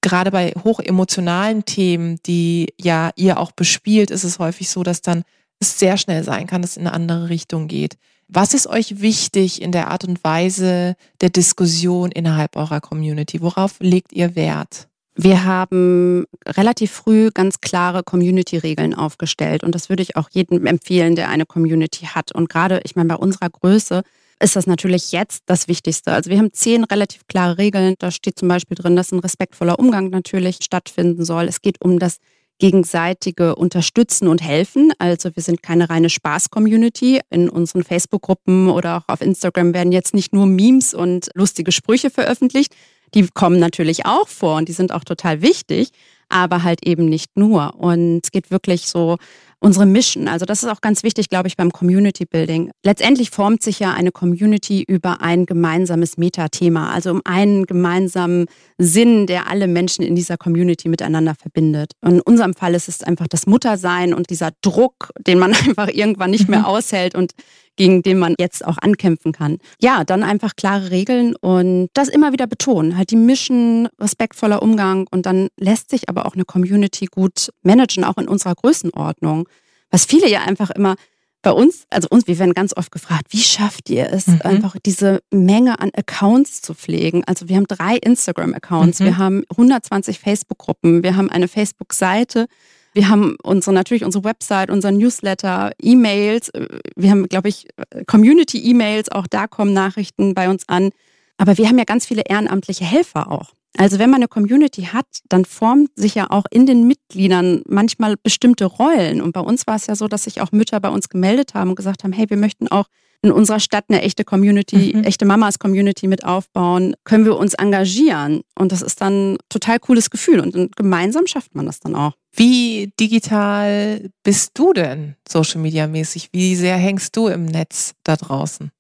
gerade 0.04 0.30
bei 0.30 0.54
hochemotionalen 0.64 1.66
Themen, 1.66 2.20
die 2.28 2.68
ja 2.80 3.10
ihr 3.16 3.40
auch 3.40 3.52
bespielt, 3.52 4.12
ist 4.12 4.24
es 4.24 4.38
häufig 4.38 4.70
so, 4.70 4.84
dass 4.84 5.02
dann 5.02 5.24
es 5.60 5.80
sehr 5.80 5.98
schnell 5.98 6.24
sein 6.24 6.46
kann, 6.46 6.62
dass 6.62 6.72
es 6.72 6.78
in 6.78 6.86
eine 6.86 6.94
andere 6.94 7.30
Richtung 7.30 7.68
geht. 7.68 7.98
Was 8.28 8.54
ist 8.54 8.68
euch 8.68 9.02
wichtig 9.02 9.62
in 9.62 9.72
der 9.72 9.90
Art 9.90 10.06
und 10.06 10.24
Weise 10.24 10.96
der 11.22 11.30
Diskussion 11.30 12.12
innerhalb 12.12 12.56
eurer 12.56 12.82
Community? 12.82 13.42
Worauf 13.42 13.76
legt 13.80 14.14
ihr 14.14 14.36
Wert? 14.36 14.88
Wir 15.16 15.44
haben 15.44 16.26
relativ 16.46 16.92
früh 16.92 17.30
ganz 17.32 17.62
klare 17.62 18.02
Community-Regeln 18.02 18.96
aufgestellt 18.96 19.64
und 19.64 19.76
das 19.76 19.90
würde 19.90 20.02
ich 20.02 20.16
auch 20.16 20.30
jedem 20.32 20.66
empfehlen, 20.66 21.16
der 21.16 21.30
eine 21.30 21.46
Community 21.46 22.08
hat. 22.08 22.32
Und 22.32 22.50
gerade, 22.50 22.82
ich 22.84 22.96
meine, 22.96 23.10
bei 23.10 23.16
unserer 23.16 23.50
Größe 23.50 24.04
ist 24.40 24.56
das 24.56 24.68
natürlich 24.68 25.12
jetzt 25.12 25.44
das 25.46 25.68
Wichtigste. 25.68 26.12
Also 26.12 26.30
wir 26.30 26.38
haben 26.38 26.54
zehn 26.54 26.84
relativ 26.84 27.28
klare 27.28 27.58
Regeln. 27.58 27.96
Da 28.00 28.12
steht 28.12 28.38
zum 28.38 28.48
Beispiel 28.48 28.76
drin, 28.76 28.96
dass 28.96 29.12
ein 29.12 29.20
respektvoller 29.20 29.80
Umgang 29.80 30.10
natürlich 30.10 30.58
stattfinden 30.62 31.24
soll. 31.26 31.46
Es 31.46 31.62
geht 31.62 31.82
um 31.82 32.00
das 32.00 32.18
gegenseitige 32.60 33.56
Unterstützen 33.56 34.28
und 34.28 34.42
Helfen. 34.42 34.94
Also 35.00 35.36
wir 35.36 35.44
sind 35.44 35.64
keine 35.64 35.90
reine 35.90 36.10
Spaß-Community. 36.10 37.20
In 37.30 37.50
unseren 37.50 37.84
Facebook-Gruppen 37.84 38.70
oder 38.70 38.98
auch 38.98 39.14
auf 39.14 39.22
Instagram 39.22 39.74
werden 39.74 39.92
jetzt 39.92 40.14
nicht 40.14 40.34
nur 40.34 40.46
Memes 40.46 40.94
und 40.94 41.30
lustige 41.34 41.72
Sprüche 41.72 42.10
veröffentlicht. 42.10 42.76
Die 43.14 43.28
kommen 43.28 43.60
natürlich 43.60 44.06
auch 44.06 44.28
vor 44.28 44.58
und 44.58 44.70
die 44.70 44.74
sind 44.74 44.92
auch 44.92 45.04
total 45.04 45.42
wichtig, 45.42 45.90
aber 46.34 46.64
halt 46.64 46.86
eben 46.86 47.06
nicht 47.06 47.38
nur. 47.38 47.76
Und 47.76 48.22
es 48.24 48.32
geht 48.32 48.52
wirklich 48.52 48.88
so 48.88 49.18
unsere 49.60 49.86
Mission. 49.86 50.28
Also 50.28 50.46
das 50.46 50.62
ist 50.62 50.70
auch 50.70 50.82
ganz 50.82 51.04
wichtig, 51.04 51.30
glaube 51.30 51.48
ich, 51.48 51.56
beim 51.56 51.72
Community 51.72 52.26
Building. 52.26 52.72
Letztendlich 52.84 53.30
formt 53.30 53.64
sich 53.64 53.80
ja 53.80 53.94
eine 53.94 54.12
Community 54.12 54.84
über 54.86 55.22
ein 55.22 55.46
gemeinsames 55.46 56.18
Metathema, 56.18 56.92
also 56.92 57.12
um 57.12 57.22
einen 57.24 57.66
gemeinsamen 57.66 58.48
Sinn, 58.78 59.26
der 59.26 59.50
alle 59.50 59.68
Menschen 59.68 60.04
in 60.04 60.16
dieser 60.16 60.36
Community 60.36 60.90
miteinander 60.90 61.34
verbindet. 61.36 61.94
Und 62.02 62.16
in 62.16 62.22
unserem 62.22 62.54
Fall 62.56 62.76
ist 62.76 62.90
es 62.90 63.04
einfach 63.04 63.28
das 63.28 63.48
Muttersein 63.48 64.14
und 64.14 64.30
dieser 64.30 64.50
Druck, 64.62 65.12
den 65.26 65.40
man 65.40 65.54
einfach 65.68 65.88
irgendwann 65.88 66.32
nicht 66.32 66.50
mehr 66.50 66.60
mhm. 66.60 66.66
aushält 66.66 67.16
und 67.16 67.32
gegen 67.76 68.04
den 68.04 68.20
man 68.20 68.36
jetzt 68.40 68.66
auch 68.66 68.78
ankämpfen 68.78 69.32
kann. 69.32 69.58
Ja, 69.82 70.04
dann 70.04 70.24
einfach 70.24 70.56
klare 70.56 70.92
Regeln 70.92 71.36
und 71.36 71.90
das 71.94 72.08
immer 72.08 72.32
wieder 72.32 72.48
betonen. 72.48 72.98
Halt 72.98 73.12
die 73.12 73.16
Mission, 73.16 73.88
respektvoller 74.00 74.62
Umgang 74.62 75.08
und 75.12 75.26
dann 75.26 75.50
lässt 75.58 75.90
sich 75.90 76.10
aber 76.10 76.26
auch 76.26 76.34
eine 76.34 76.46
Community 76.46 77.06
gut 77.06 77.50
managen, 77.64 78.04
auch 78.04 78.18
in 78.18 78.28
unserer 78.28 78.56
Größenordnung. 78.56 79.48
Was 79.90 80.06
viele 80.06 80.30
ja 80.30 80.42
einfach 80.42 80.70
immer 80.70 80.96
bei 81.44 81.52
uns, 81.52 81.86
also 81.90 82.08
uns, 82.10 82.26
wir 82.26 82.40
werden 82.40 82.54
ganz 82.54 82.76
oft 82.76 82.92
gefragt, 82.92 83.28
wie 83.30 83.42
schafft 83.42 83.90
ihr 83.90 84.12
es, 84.12 84.28
mhm. 84.28 84.42
einfach 84.44 84.78
diese 84.84 85.20
Menge 85.30 85.80
an 85.80 85.92
Accounts 85.94 86.62
zu 86.62 86.74
pflegen? 86.74 87.24
Also 87.26 87.50
wir 87.50 87.58
haben 87.58 87.68
drei 87.68 87.98
Instagram-Accounts, 87.98 89.02
mhm. 89.02 89.06
wir 89.06 89.18
haben 89.18 89.44
120 89.52 90.20
Facebook-Gruppen, 90.20 91.04
wir 91.04 91.18
haben 91.18 91.30
eine 91.30 91.50
Facebook-Seite, 91.50 92.48
wir 92.94 93.10
haben 93.10 93.36
unsere, 93.44 93.74
natürlich 93.74 94.06
unsere 94.06 94.24
Website, 94.24 94.70
unseren 94.70 94.98
Newsletter, 94.98 95.72
E-Mails. 95.82 96.52
Wir 96.96 97.12
haben, 97.12 97.28
glaube 97.28 97.50
ich, 97.50 97.68
Community-E-Mails. 98.08 99.12
Auch 99.12 99.28
da 99.28 99.48
kommen 99.48 99.74
Nachrichten 99.74 100.34
bei 100.34 100.50
uns 100.50 100.68
an. 100.68 100.92
Aber 101.38 101.58
wir 101.58 101.68
haben 101.68 101.78
ja 101.78 101.84
ganz 101.84 102.06
viele 102.06 102.24
ehrenamtliche 102.28 102.86
Helfer 102.86 103.32
auch. 103.32 103.54
Also 103.76 103.98
wenn 103.98 104.12
man 104.12 104.20
eine 104.20 104.28
Community 104.28 104.84
hat, 104.84 105.08
dann 105.30 105.46
formt 105.46 105.90
sich 105.96 106.14
ja 106.14 106.30
auch 106.30 106.46
in 106.52 106.68
den 106.68 106.86
Mitgliedern 106.86 107.64
manchmal 107.68 108.18
bestimmte 108.22 108.66
Rollen. 108.66 109.20
Und 109.20 109.32
bei 109.34 109.42
uns 109.42 109.66
war 109.66 109.76
es 109.76 109.88
ja 109.88 109.96
so, 109.96 110.08
dass 110.08 110.26
sich 110.26 110.42
auch 110.42 110.52
Mütter 110.52 110.80
bei 110.80 110.90
uns 110.90 111.10
gemeldet 111.10 111.56
haben 111.56 111.72
und 111.72 111.76
gesagt 111.76 112.04
haben, 112.04 112.14
hey, 112.14 112.30
wir 112.30 112.38
möchten 112.38 112.68
auch 112.68 112.86
in 113.24 113.32
unserer 113.32 113.62
Stadt 113.62 113.86
eine 113.88 114.02
echte 114.02 114.26
Community, 114.26 114.94
mhm. 114.94 115.06
echte 115.06 115.26
Mamas-Community 115.26 116.08
mit 116.08 116.26
aufbauen, 116.26 116.94
können 117.06 117.24
wir 117.24 117.38
uns 117.38 117.54
engagieren. 117.54 118.42
Und 118.60 118.72
das 118.74 118.82
ist 118.82 119.00
dann 119.02 119.34
ein 119.34 119.38
total 119.48 119.80
cooles 119.80 120.10
Gefühl. 120.10 120.42
Und 120.42 120.76
gemeinsam 120.76 121.26
schafft 121.26 121.56
man 121.56 121.66
das 121.66 121.80
dann 121.80 121.96
auch. 121.96 122.14
Wie 122.36 122.92
digital 123.00 124.10
bist 124.24 124.52
du 124.56 124.74
denn 124.74 125.16
Social 125.28 125.62
Media 125.62 125.88
mäßig? 125.88 126.30
Wie 126.34 126.56
sehr 126.56 126.76
hängst 126.76 127.16
du 127.16 127.28
im 127.28 127.46
Netz 127.46 127.94
da 128.04 128.18
draußen? 128.18 128.72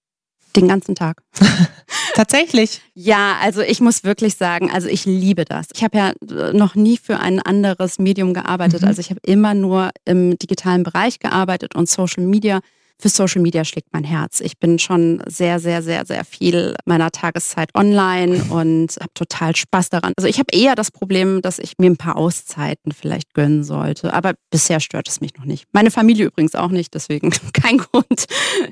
Den 0.57 0.67
ganzen 0.67 0.93
Tag. 0.93 1.23
Tatsächlich. 2.13 2.81
Ja, 2.93 3.37
also 3.41 3.61
ich 3.61 3.79
muss 3.79 4.03
wirklich 4.03 4.35
sagen, 4.35 4.69
also 4.69 4.87
ich 4.87 5.05
liebe 5.05 5.45
das. 5.45 5.67
Ich 5.73 5.83
habe 5.83 5.97
ja 5.97 6.09
äh, 6.29 6.53
noch 6.53 6.75
nie 6.75 6.97
für 6.97 7.19
ein 7.19 7.39
anderes 7.39 7.97
Medium 7.97 8.33
gearbeitet. 8.33 8.81
Mhm. 8.81 8.87
Also 8.89 8.99
ich 8.99 9.09
habe 9.09 9.21
immer 9.23 9.53
nur 9.53 9.89
im 10.05 10.37
digitalen 10.37 10.83
Bereich 10.83 11.19
gearbeitet 11.19 11.75
und 11.75 11.89
Social 11.89 12.23
Media 12.23 12.59
für 12.99 13.09
Social 13.09 13.41
Media 13.41 13.65
schlägt 13.65 13.87
mein 13.91 14.03
Herz. 14.03 14.39
Ich 14.39 14.57
bin 14.59 14.79
schon 14.79 15.21
sehr, 15.27 15.59
sehr, 15.59 15.81
sehr, 15.81 16.05
sehr 16.05 16.23
viel 16.23 16.75
meiner 16.85 17.11
Tageszeit 17.11 17.69
online 17.75 18.43
und 18.49 18.95
habe 18.99 19.13
total 19.13 19.55
Spaß 19.55 19.89
daran. 19.89 20.13
Also 20.15 20.27
ich 20.27 20.39
habe 20.39 20.55
eher 20.55 20.75
das 20.75 20.91
Problem, 20.91 21.41
dass 21.41 21.59
ich 21.59 21.73
mir 21.77 21.89
ein 21.89 21.97
paar 21.97 22.15
Auszeiten 22.15 22.91
vielleicht 22.91 23.33
gönnen 23.33 23.63
sollte. 23.63 24.13
Aber 24.13 24.33
bisher 24.51 24.79
stört 24.79 25.07
es 25.07 25.21
mich 25.21 25.35
noch 25.35 25.45
nicht. 25.45 25.65
Meine 25.73 25.91
Familie 25.91 26.25
übrigens 26.25 26.55
auch 26.55 26.69
nicht, 26.69 26.93
deswegen 26.93 27.31
kein 27.53 27.77
Grund, 27.77 28.25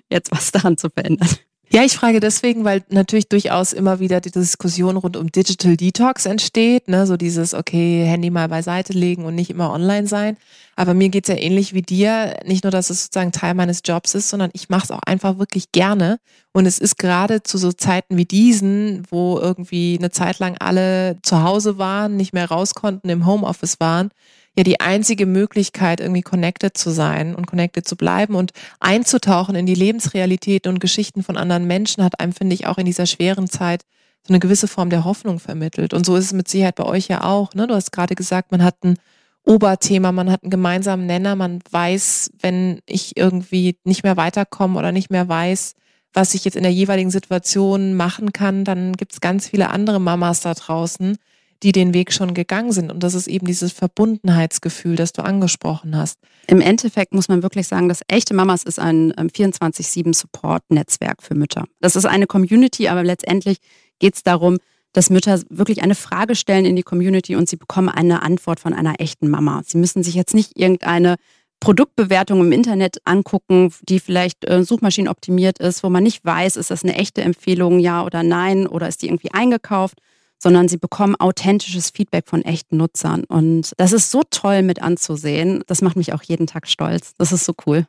jetzt 0.09 0.31
was 0.31 0.51
daran 0.51 0.77
zu 0.77 0.89
verändern. 0.89 1.29
Ja, 1.73 1.85
ich 1.85 1.93
frage 1.93 2.19
deswegen, 2.19 2.65
weil 2.65 2.83
natürlich 2.89 3.29
durchaus 3.29 3.71
immer 3.71 4.01
wieder 4.01 4.19
die 4.19 4.29
Diskussion 4.29 4.97
rund 4.97 5.15
um 5.15 5.31
Digital 5.31 5.77
Detox 5.77 6.25
entsteht, 6.25 6.89
ne? 6.89 7.07
so 7.07 7.15
dieses, 7.15 7.53
okay, 7.53 8.03
Handy 8.03 8.29
mal 8.29 8.49
beiseite 8.49 8.91
legen 8.91 9.23
und 9.23 9.35
nicht 9.35 9.49
immer 9.49 9.71
online 9.71 10.05
sein. 10.05 10.35
Aber 10.75 10.93
mir 10.93 11.07
geht's 11.07 11.29
ja 11.29 11.35
ähnlich 11.35 11.73
wie 11.73 11.81
dir, 11.81 12.35
nicht 12.45 12.65
nur, 12.65 12.71
dass 12.71 12.89
es 12.89 13.03
sozusagen 13.03 13.31
Teil 13.31 13.53
meines 13.53 13.83
Jobs 13.85 14.15
ist, 14.15 14.27
sondern 14.27 14.49
ich 14.51 14.67
mache 14.67 14.83
es 14.83 14.91
auch 14.91 14.99
einfach 15.05 15.37
wirklich 15.37 15.71
gerne. 15.71 16.19
Und 16.51 16.65
es 16.65 16.77
ist 16.77 16.97
gerade 16.97 17.41
zu 17.41 17.57
so 17.57 17.71
Zeiten 17.71 18.17
wie 18.17 18.25
diesen, 18.25 19.03
wo 19.09 19.39
irgendwie 19.39 19.95
eine 19.97 20.11
Zeit 20.11 20.39
lang 20.39 20.57
alle 20.57 21.19
zu 21.23 21.41
Hause 21.41 21.77
waren, 21.77 22.17
nicht 22.17 22.33
mehr 22.33 22.49
raus 22.49 22.73
konnten, 22.73 23.07
im 23.07 23.25
Homeoffice 23.25 23.79
waren, 23.79 24.09
ja 24.57 24.63
die 24.63 24.79
einzige 24.79 25.25
Möglichkeit, 25.25 26.01
irgendwie 26.01 26.21
connected 26.21 26.77
zu 26.77 26.89
sein 26.89 27.35
und 27.35 27.47
connected 27.47 27.87
zu 27.87 27.95
bleiben 27.95 28.35
und 28.35 28.51
einzutauchen 28.79 29.55
in 29.55 29.65
die 29.65 29.75
Lebensrealität 29.75 30.67
und 30.67 30.79
Geschichten 30.79 31.23
von 31.23 31.37
anderen 31.37 31.65
Menschen, 31.67 32.03
hat 32.03 32.19
einem, 32.19 32.33
finde 32.33 32.55
ich, 32.55 32.67
auch 32.67 32.77
in 32.77 32.85
dieser 32.85 33.05
schweren 33.05 33.49
Zeit 33.49 33.83
so 34.27 34.33
eine 34.33 34.39
gewisse 34.39 34.67
Form 34.67 34.89
der 34.89 35.05
Hoffnung 35.05 35.39
vermittelt. 35.39 35.93
Und 35.93 36.05
so 36.05 36.15
ist 36.15 36.25
es 36.25 36.33
mit 36.33 36.47
Sicherheit 36.47 36.75
bei 36.75 36.83
euch 36.83 37.07
ja 37.07 37.23
auch. 37.23 37.53
Ne? 37.53 37.65
Du 37.67 37.73
hast 37.73 37.91
gerade 37.91 38.15
gesagt, 38.15 38.51
man 38.51 38.63
hat 38.63 38.83
ein 38.83 38.97
Oberthema, 39.43 40.11
man 40.11 40.29
hat 40.29 40.43
einen 40.43 40.51
gemeinsamen 40.51 41.07
Nenner, 41.07 41.35
man 41.35 41.59
weiß, 41.71 42.31
wenn 42.41 42.81
ich 42.85 43.17
irgendwie 43.17 43.77
nicht 43.83 44.03
mehr 44.03 44.17
weiterkomme 44.17 44.77
oder 44.77 44.91
nicht 44.91 45.09
mehr 45.09 45.27
weiß, 45.27 45.73
was 46.13 46.33
ich 46.33 46.45
jetzt 46.45 46.55
in 46.55 46.63
der 46.63 46.73
jeweiligen 46.73 47.09
Situation 47.09 47.95
machen 47.95 48.33
kann, 48.33 48.65
dann 48.65 48.93
gibt 48.93 49.13
es 49.13 49.21
ganz 49.21 49.47
viele 49.47 49.69
andere 49.69 49.99
Mamas 49.99 50.41
da 50.41 50.53
draußen, 50.53 51.17
die 51.63 51.71
den 51.71 51.93
Weg 51.93 52.11
schon 52.11 52.33
gegangen 52.33 52.71
sind. 52.71 52.91
Und 52.91 53.03
das 53.03 53.13
ist 53.13 53.27
eben 53.27 53.45
dieses 53.45 53.71
Verbundenheitsgefühl, 53.71 54.95
das 54.95 55.13
du 55.13 55.23
angesprochen 55.23 55.95
hast. 55.95 56.19
Im 56.47 56.61
Endeffekt 56.61 57.13
muss 57.13 57.27
man 57.27 57.43
wirklich 57.43 57.67
sagen, 57.67 57.87
dass 57.87 58.01
echte 58.07 58.33
Mamas 58.33 58.63
ist 58.63 58.79
ein 58.79 59.13
24-7-Support-Netzwerk 59.13 61.17
ähm, 61.19 61.25
für 61.25 61.35
Mütter. 61.35 61.65
Das 61.79 61.95
ist 61.95 62.05
eine 62.05 62.25
Community, 62.25 62.87
aber 62.87 63.03
letztendlich 63.03 63.57
geht 63.99 64.15
es 64.15 64.23
darum, 64.23 64.57
dass 64.93 65.09
Mütter 65.09 65.39
wirklich 65.49 65.83
eine 65.83 65.95
Frage 65.95 66.35
stellen 66.35 66.65
in 66.65 66.75
die 66.75 66.83
Community 66.83 67.35
und 67.35 67.47
sie 67.47 67.55
bekommen 67.55 67.89
eine 67.89 68.23
Antwort 68.23 68.59
von 68.59 68.73
einer 68.73 68.99
echten 68.99 69.29
Mama. 69.29 69.61
Sie 69.65 69.77
müssen 69.77 70.03
sich 70.03 70.15
jetzt 70.15 70.33
nicht 70.33 70.59
irgendeine 70.59 71.15
Produktbewertung 71.61 72.41
im 72.41 72.51
Internet 72.51 72.97
angucken, 73.05 73.71
die 73.87 73.99
vielleicht 73.99 74.49
äh, 74.49 74.63
suchmaschinenoptimiert 74.63 75.59
ist, 75.59 75.83
wo 75.83 75.89
man 75.89 76.03
nicht 76.03 76.25
weiß, 76.25 76.57
ist 76.57 76.71
das 76.71 76.83
eine 76.83 76.95
echte 76.95 77.21
Empfehlung, 77.21 77.79
ja 77.79 78.03
oder 78.03 78.23
nein, 78.23 78.67
oder 78.67 78.87
ist 78.87 79.03
die 79.03 79.07
irgendwie 79.07 79.31
eingekauft, 79.31 79.99
sondern 80.41 80.67
sie 80.67 80.77
bekommen 80.77 81.15
authentisches 81.15 81.91
Feedback 81.91 82.27
von 82.27 82.41
echten 82.41 82.77
Nutzern. 82.77 83.25
Und 83.25 83.73
das 83.77 83.91
ist 83.91 84.09
so 84.09 84.23
toll 84.29 84.63
mit 84.63 84.81
anzusehen. 84.81 85.63
Das 85.67 85.83
macht 85.83 85.95
mich 85.95 86.13
auch 86.13 86.23
jeden 86.23 86.47
Tag 86.47 86.67
stolz. 86.67 87.13
Das 87.17 87.31
ist 87.31 87.45
so 87.45 87.53
cool. 87.67 87.85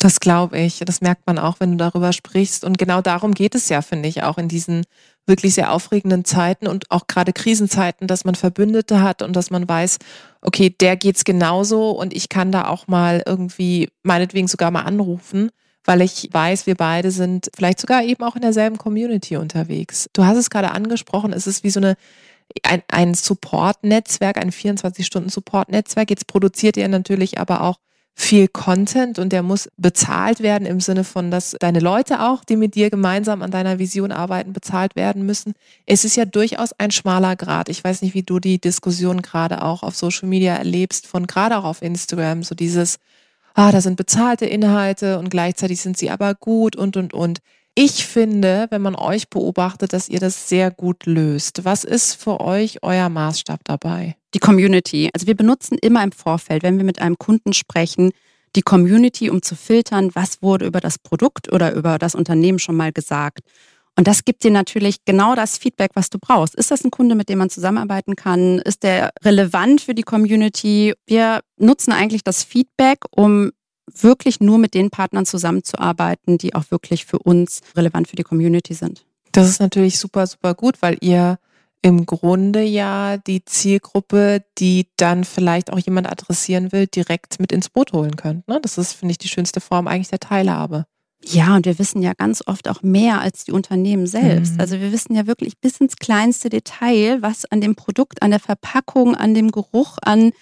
Das 0.00 0.18
glaube 0.18 0.58
ich. 0.58 0.80
Das 0.80 1.00
merkt 1.00 1.28
man 1.28 1.38
auch, 1.38 1.60
wenn 1.60 1.70
du 1.70 1.76
darüber 1.76 2.12
sprichst. 2.12 2.64
Und 2.64 2.76
genau 2.76 3.02
darum 3.02 3.34
geht 3.34 3.54
es 3.54 3.68
ja, 3.68 3.82
finde 3.82 4.08
ich, 4.08 4.24
auch 4.24 4.36
in 4.36 4.48
diesen 4.48 4.82
wirklich 5.26 5.54
sehr 5.54 5.72
aufregenden 5.72 6.24
Zeiten 6.24 6.66
und 6.66 6.90
auch 6.90 7.06
gerade 7.06 7.32
Krisenzeiten, 7.32 8.08
dass 8.08 8.24
man 8.24 8.34
Verbündete 8.34 9.00
hat 9.00 9.22
und 9.22 9.36
dass 9.36 9.50
man 9.50 9.68
weiß, 9.68 9.98
okay, 10.40 10.70
der 10.70 10.96
geht's 10.96 11.22
genauso 11.22 11.92
und 11.92 12.12
ich 12.12 12.28
kann 12.28 12.50
da 12.50 12.66
auch 12.66 12.88
mal 12.88 13.22
irgendwie 13.24 13.90
meinetwegen 14.02 14.48
sogar 14.48 14.72
mal 14.72 14.82
anrufen 14.82 15.50
weil 15.84 16.00
ich 16.00 16.28
weiß, 16.30 16.66
wir 16.66 16.74
beide 16.74 17.10
sind 17.10 17.50
vielleicht 17.54 17.80
sogar 17.80 18.02
eben 18.02 18.22
auch 18.22 18.36
in 18.36 18.42
derselben 18.42 18.78
Community 18.78 19.36
unterwegs. 19.36 20.08
Du 20.12 20.24
hast 20.24 20.36
es 20.36 20.50
gerade 20.50 20.72
angesprochen, 20.72 21.32
es 21.32 21.46
ist 21.46 21.64
wie 21.64 21.70
so 21.70 21.80
eine 21.80 21.96
ein, 22.62 22.82
ein 22.88 23.14
Support-Netzwerk, 23.14 24.36
ein 24.36 24.50
24-Stunden-Support-Netzwerk. 24.50 26.10
Jetzt 26.10 26.26
produziert 26.26 26.76
ihr 26.76 26.88
natürlich 26.88 27.38
aber 27.38 27.62
auch 27.62 27.78
viel 28.14 28.46
Content 28.46 29.18
und 29.18 29.32
der 29.32 29.42
muss 29.42 29.70
bezahlt 29.78 30.40
werden 30.40 30.66
im 30.66 30.80
Sinne 30.80 31.02
von, 31.02 31.30
dass 31.30 31.56
deine 31.58 31.80
Leute 31.80 32.20
auch, 32.20 32.44
die 32.44 32.56
mit 32.56 32.74
dir 32.74 32.90
gemeinsam 32.90 33.40
an 33.40 33.50
deiner 33.50 33.78
Vision 33.78 34.12
arbeiten, 34.12 34.52
bezahlt 34.52 34.96
werden 34.96 35.24
müssen. 35.24 35.54
Es 35.86 36.04
ist 36.04 36.16
ja 36.16 36.26
durchaus 36.26 36.72
ein 36.78 36.90
schmaler 36.90 37.36
Grad. 37.36 37.70
Ich 37.70 37.82
weiß 37.82 38.02
nicht, 38.02 38.12
wie 38.14 38.22
du 38.22 38.38
die 38.38 38.60
Diskussion 38.60 39.22
gerade 39.22 39.62
auch 39.62 39.82
auf 39.82 39.96
Social 39.96 40.28
Media 40.28 40.54
erlebst, 40.54 41.06
von 41.06 41.26
gerade 41.26 41.56
auch 41.56 41.64
auf 41.64 41.80
Instagram, 41.80 42.42
so 42.42 42.54
dieses, 42.54 42.98
ah, 43.54 43.72
da 43.72 43.80
sind 43.80 43.96
bezahlte 43.96 44.46
Inhalte 44.46 45.18
und 45.18 45.30
gleichzeitig 45.30 45.80
sind 45.80 45.96
sie 45.96 46.10
aber 46.10 46.34
gut 46.34 46.76
und, 46.76 46.96
und, 46.96 47.14
und. 47.14 47.40
Ich 47.74 48.04
finde, 48.06 48.66
wenn 48.68 48.82
man 48.82 48.94
euch 48.94 49.30
beobachtet, 49.30 49.94
dass 49.94 50.08
ihr 50.10 50.20
das 50.20 50.48
sehr 50.48 50.70
gut 50.70 51.06
löst. 51.06 51.64
Was 51.64 51.84
ist 51.84 52.14
für 52.14 52.40
euch 52.40 52.82
euer 52.82 53.08
Maßstab 53.08 53.60
dabei? 53.64 54.16
Die 54.34 54.40
Community. 54.40 55.08
Also 55.14 55.26
wir 55.26 55.36
benutzen 55.36 55.78
immer 55.80 56.04
im 56.04 56.12
Vorfeld, 56.12 56.62
wenn 56.62 56.76
wir 56.76 56.84
mit 56.84 57.00
einem 57.00 57.16
Kunden 57.16 57.54
sprechen, 57.54 58.12
die 58.56 58.62
Community, 58.62 59.30
um 59.30 59.40
zu 59.40 59.56
filtern, 59.56 60.10
was 60.12 60.42
wurde 60.42 60.66
über 60.66 60.80
das 60.80 60.98
Produkt 60.98 61.50
oder 61.50 61.72
über 61.72 61.98
das 61.98 62.14
Unternehmen 62.14 62.58
schon 62.58 62.76
mal 62.76 62.92
gesagt. 62.92 63.40
Und 63.96 64.06
das 64.06 64.24
gibt 64.24 64.42
dir 64.42 64.50
natürlich 64.50 65.04
genau 65.04 65.34
das 65.34 65.58
Feedback, 65.58 65.90
was 65.94 66.08
du 66.08 66.18
brauchst. 66.18 66.54
Ist 66.54 66.70
das 66.70 66.84
ein 66.84 66.90
Kunde, 66.90 67.14
mit 67.14 67.28
dem 67.28 67.38
man 67.38 67.50
zusammenarbeiten 67.50 68.16
kann? 68.16 68.58
Ist 68.58 68.82
der 68.82 69.10
relevant 69.22 69.82
für 69.82 69.94
die 69.94 70.02
Community? 70.02 70.94
Wir 71.06 71.40
nutzen 71.58 71.92
eigentlich 71.92 72.24
das 72.24 72.42
Feedback, 72.42 73.00
um 73.10 73.50
wirklich 73.94 74.40
nur 74.40 74.58
mit 74.58 74.74
den 74.74 74.90
Partnern 74.90 75.26
zusammenzuarbeiten, 75.26 76.38
die 76.38 76.54
auch 76.54 76.70
wirklich 76.70 77.04
für 77.04 77.18
uns 77.18 77.60
relevant 77.76 78.08
für 78.08 78.16
die 78.16 78.22
Community 78.22 78.74
sind. 78.74 79.04
Das 79.32 79.48
ist 79.48 79.60
natürlich 79.60 79.98
super, 79.98 80.26
super 80.26 80.54
gut, 80.54 80.80
weil 80.80 80.96
ihr 81.00 81.38
im 81.82 82.06
Grunde 82.06 82.62
ja 82.62 83.16
die 83.16 83.44
Zielgruppe, 83.44 84.44
die 84.58 84.86
dann 84.96 85.24
vielleicht 85.24 85.72
auch 85.72 85.80
jemand 85.80 86.08
adressieren 86.08 86.70
will, 86.70 86.86
direkt 86.86 87.40
mit 87.40 87.50
ins 87.50 87.68
Boot 87.68 87.92
holen 87.92 88.16
könnt. 88.16 88.46
Ne? 88.46 88.60
Das 88.62 88.78
ist, 88.78 88.92
finde 88.92 89.12
ich, 89.12 89.18
die 89.18 89.28
schönste 89.28 89.60
Form 89.60 89.88
eigentlich 89.88 90.08
der 90.08 90.20
Teilhabe. 90.20 90.86
Ja, 91.24 91.54
und 91.56 91.66
wir 91.66 91.78
wissen 91.78 92.02
ja 92.02 92.14
ganz 92.14 92.42
oft 92.46 92.68
auch 92.68 92.82
mehr 92.82 93.20
als 93.20 93.44
die 93.44 93.52
Unternehmen 93.52 94.06
selbst. 94.06 94.54
Mhm. 94.54 94.60
Also 94.60 94.80
wir 94.80 94.92
wissen 94.92 95.14
ja 95.14 95.26
wirklich 95.26 95.58
bis 95.58 95.78
ins 95.78 95.96
kleinste 95.96 96.48
Detail, 96.48 97.22
was 97.22 97.44
an 97.44 97.60
dem 97.60 97.74
Produkt, 97.74 98.22
an 98.22 98.30
der 98.30 98.40
Verpackung, 98.40 99.14
an 99.14 99.34
dem 99.34 99.50
Geruch, 99.50 99.98
an 100.02 100.32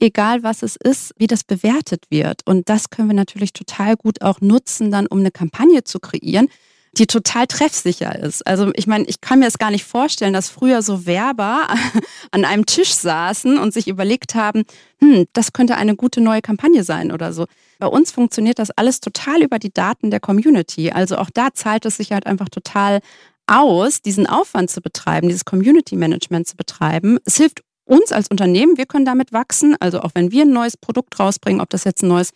egal 0.00 0.42
was 0.42 0.62
es 0.62 0.76
ist, 0.76 1.12
wie 1.18 1.26
das 1.26 1.42
bewertet 1.44 2.04
wird. 2.08 2.42
Und 2.46 2.68
das 2.68 2.90
können 2.90 3.08
wir 3.08 3.16
natürlich 3.16 3.52
total 3.52 3.96
gut 3.96 4.22
auch 4.22 4.40
nutzen, 4.40 4.90
dann 4.90 5.06
um 5.06 5.18
eine 5.18 5.30
Kampagne 5.30 5.82
zu 5.84 5.98
kreieren, 5.98 6.48
die 6.92 7.06
total 7.06 7.46
treffsicher 7.46 8.18
ist. 8.18 8.46
Also 8.46 8.70
ich 8.74 8.86
meine, 8.86 9.04
ich 9.04 9.20
kann 9.20 9.40
mir 9.40 9.46
es 9.46 9.58
gar 9.58 9.70
nicht 9.70 9.84
vorstellen, 9.84 10.32
dass 10.32 10.48
früher 10.48 10.82
so 10.82 11.06
Werber 11.06 11.68
an 12.30 12.44
einem 12.44 12.66
Tisch 12.66 12.94
saßen 12.94 13.58
und 13.58 13.72
sich 13.72 13.88
überlegt 13.88 14.34
haben, 14.34 14.64
hm, 15.00 15.26
das 15.32 15.52
könnte 15.52 15.76
eine 15.76 15.96
gute 15.96 16.20
neue 16.20 16.40
Kampagne 16.40 16.84
sein 16.84 17.12
oder 17.12 17.32
so. 17.32 17.46
Bei 17.78 17.86
uns 17.86 18.10
funktioniert 18.10 18.58
das 18.58 18.70
alles 18.70 19.00
total 19.00 19.42
über 19.42 19.58
die 19.58 19.72
Daten 19.72 20.10
der 20.10 20.20
Community. 20.20 20.90
Also 20.90 21.18
auch 21.18 21.30
da 21.32 21.48
zahlt 21.52 21.84
es 21.84 21.98
sich 21.98 22.12
halt 22.12 22.26
einfach 22.26 22.48
total 22.48 23.00
aus, 23.46 24.02
diesen 24.02 24.26
Aufwand 24.26 24.70
zu 24.70 24.80
betreiben, 24.80 25.28
dieses 25.28 25.44
Community 25.44 25.96
Management 25.96 26.46
zu 26.48 26.56
betreiben. 26.56 27.18
Es 27.24 27.36
hilft 27.36 27.62
uns 27.84 28.12
als 28.12 28.28
Unternehmen, 28.28 28.76
wir 28.76 28.86
können 28.86 29.06
damit 29.06 29.32
wachsen. 29.32 29.76
Also 29.80 30.00
auch 30.00 30.10
wenn 30.14 30.30
wir 30.30 30.42
ein 30.42 30.52
neues 30.52 30.76
Produkt 30.76 31.18
rausbringen, 31.18 31.60
ob 31.60 31.70
das 31.70 31.84
jetzt 31.84 32.02
ein 32.02 32.08
neues 32.08 32.30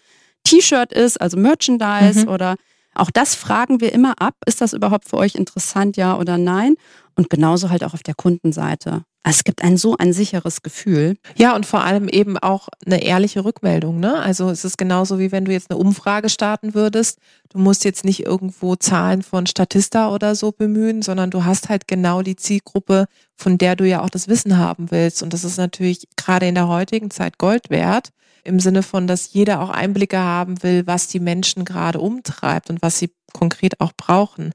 T-Shirt 0.45 0.93
ist, 0.93 1.21
also 1.21 1.37
Merchandise 1.37 2.23
mhm. 2.23 2.29
oder 2.29 2.57
auch 2.95 3.11
das 3.11 3.35
fragen 3.35 3.81
wir 3.81 3.93
immer 3.93 4.21
ab. 4.21 4.35
Ist 4.47 4.61
das 4.61 4.73
überhaupt 4.73 5.09
für 5.09 5.17
euch 5.17 5.35
interessant, 5.35 5.97
ja 5.97 6.17
oder 6.19 6.39
nein? 6.39 6.75
Und 7.17 7.31
genauso 7.31 7.71
halt 7.71 7.85
auch 7.85 7.95
auf 7.95 8.03
der 8.03 8.15
Kundenseite. 8.15 9.05
Also 9.25 9.37
es 9.39 9.45
gibt 9.45 9.63
ein 9.63 9.77
so 9.77 9.97
ein 9.97 10.13
sicheres 10.13 10.63
Gefühl. 10.63 11.17
Ja, 11.37 11.55
und 11.55 11.65
vor 11.65 11.85
allem 11.85 12.09
eben 12.09 12.39
auch 12.39 12.69
eine 12.85 13.05
ehrliche 13.05 13.45
Rückmeldung. 13.45 14.01
Ne? 14.01 14.17
Also 14.17 14.51
es 14.51 14.65
ist 14.65 14.79
genauso 14.79 15.21
wie 15.21 15.31
wenn 15.31 15.45
du 15.45 15.53
jetzt 15.53 15.71
eine 15.71 15.79
Umfrage 15.79 16.29
starten 16.29 16.75
würdest. 16.75 17.19
Du 17.51 17.59
musst 17.59 17.85
jetzt 17.85 18.05
nicht 18.05 18.27
irgendwo 18.27 18.75
Zahlen 18.75 19.23
von 19.23 19.47
Statista 19.47 20.13
oder 20.13 20.35
so 20.35 20.51
bemühen, 20.51 21.03
sondern 21.03 21.31
du 21.31 21.45
hast 21.45 21.69
halt 21.69 21.87
genau 21.87 22.23
die 22.23 22.35
Zielgruppe, 22.35 23.07
von 23.37 23.59
der 23.59 23.77
du 23.77 23.87
ja 23.87 24.03
auch 24.03 24.11
das 24.11 24.27
Wissen 24.27 24.59
haben 24.59 24.91
willst. 24.91 25.23
Und 25.23 25.33
das 25.33 25.45
ist 25.45 25.57
natürlich 25.57 26.09
gerade 26.17 26.49
in 26.49 26.57
der 26.57 26.67
heutigen 26.67 27.11
Zeit 27.11 27.39
Gold 27.39 27.71
wert. 27.71 28.09
Im 28.45 28.59
Sinne 28.59 28.83
von, 28.83 29.07
dass 29.07 29.33
jeder 29.33 29.61
auch 29.61 29.71
Einblicke 29.71 30.19
haben 30.19 30.65
will, 30.65 30.85
was 30.89 31.07
die 31.07 31.21
Menschen 31.21 31.65
gerade 31.65 32.01
umtreibt 32.01 32.71
und 32.71 32.83
was 32.83 32.99
sie 32.99 33.13
konkret 33.33 33.81
auch 33.81 33.93
brauchen. 33.97 34.51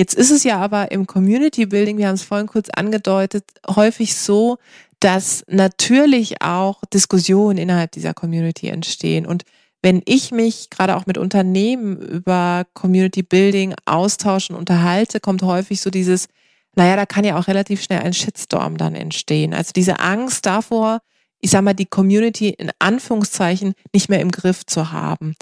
Jetzt 0.00 0.14
ist 0.14 0.30
es 0.30 0.44
ja 0.44 0.58
aber 0.58 0.92
im 0.92 1.06
Community 1.06 1.66
Building, 1.66 1.98
wir 1.98 2.08
haben 2.08 2.14
es 2.14 2.22
vorhin 2.22 2.46
kurz 2.46 2.70
angedeutet, 2.70 3.44
häufig 3.68 4.16
so, 4.16 4.56
dass 4.98 5.44
natürlich 5.46 6.40
auch 6.40 6.82
Diskussionen 6.86 7.58
innerhalb 7.58 7.92
dieser 7.92 8.14
Community 8.14 8.68
entstehen. 8.68 9.26
Und 9.26 9.44
wenn 9.82 10.00
ich 10.06 10.32
mich 10.32 10.70
gerade 10.70 10.96
auch 10.96 11.04
mit 11.04 11.18
Unternehmen 11.18 11.98
über 11.98 12.64
Community 12.72 13.22
Building 13.22 13.74
austauschen 13.84 14.56
unterhalte, 14.56 15.20
kommt 15.20 15.42
häufig 15.42 15.82
so 15.82 15.90
dieses, 15.90 16.28
naja, 16.76 16.96
da 16.96 17.04
kann 17.04 17.26
ja 17.26 17.38
auch 17.38 17.46
relativ 17.46 17.82
schnell 17.82 18.00
ein 18.00 18.14
Shitstorm 18.14 18.78
dann 18.78 18.94
entstehen. 18.94 19.52
Also 19.52 19.72
diese 19.76 20.00
Angst 20.00 20.46
davor, 20.46 21.00
ich 21.42 21.50
sag 21.50 21.60
mal, 21.60 21.74
die 21.74 21.84
Community 21.84 22.48
in 22.48 22.70
Anführungszeichen 22.78 23.74
nicht 23.92 24.08
mehr 24.08 24.20
im 24.20 24.30
Griff 24.30 24.64
zu 24.64 24.92
haben. 24.92 25.34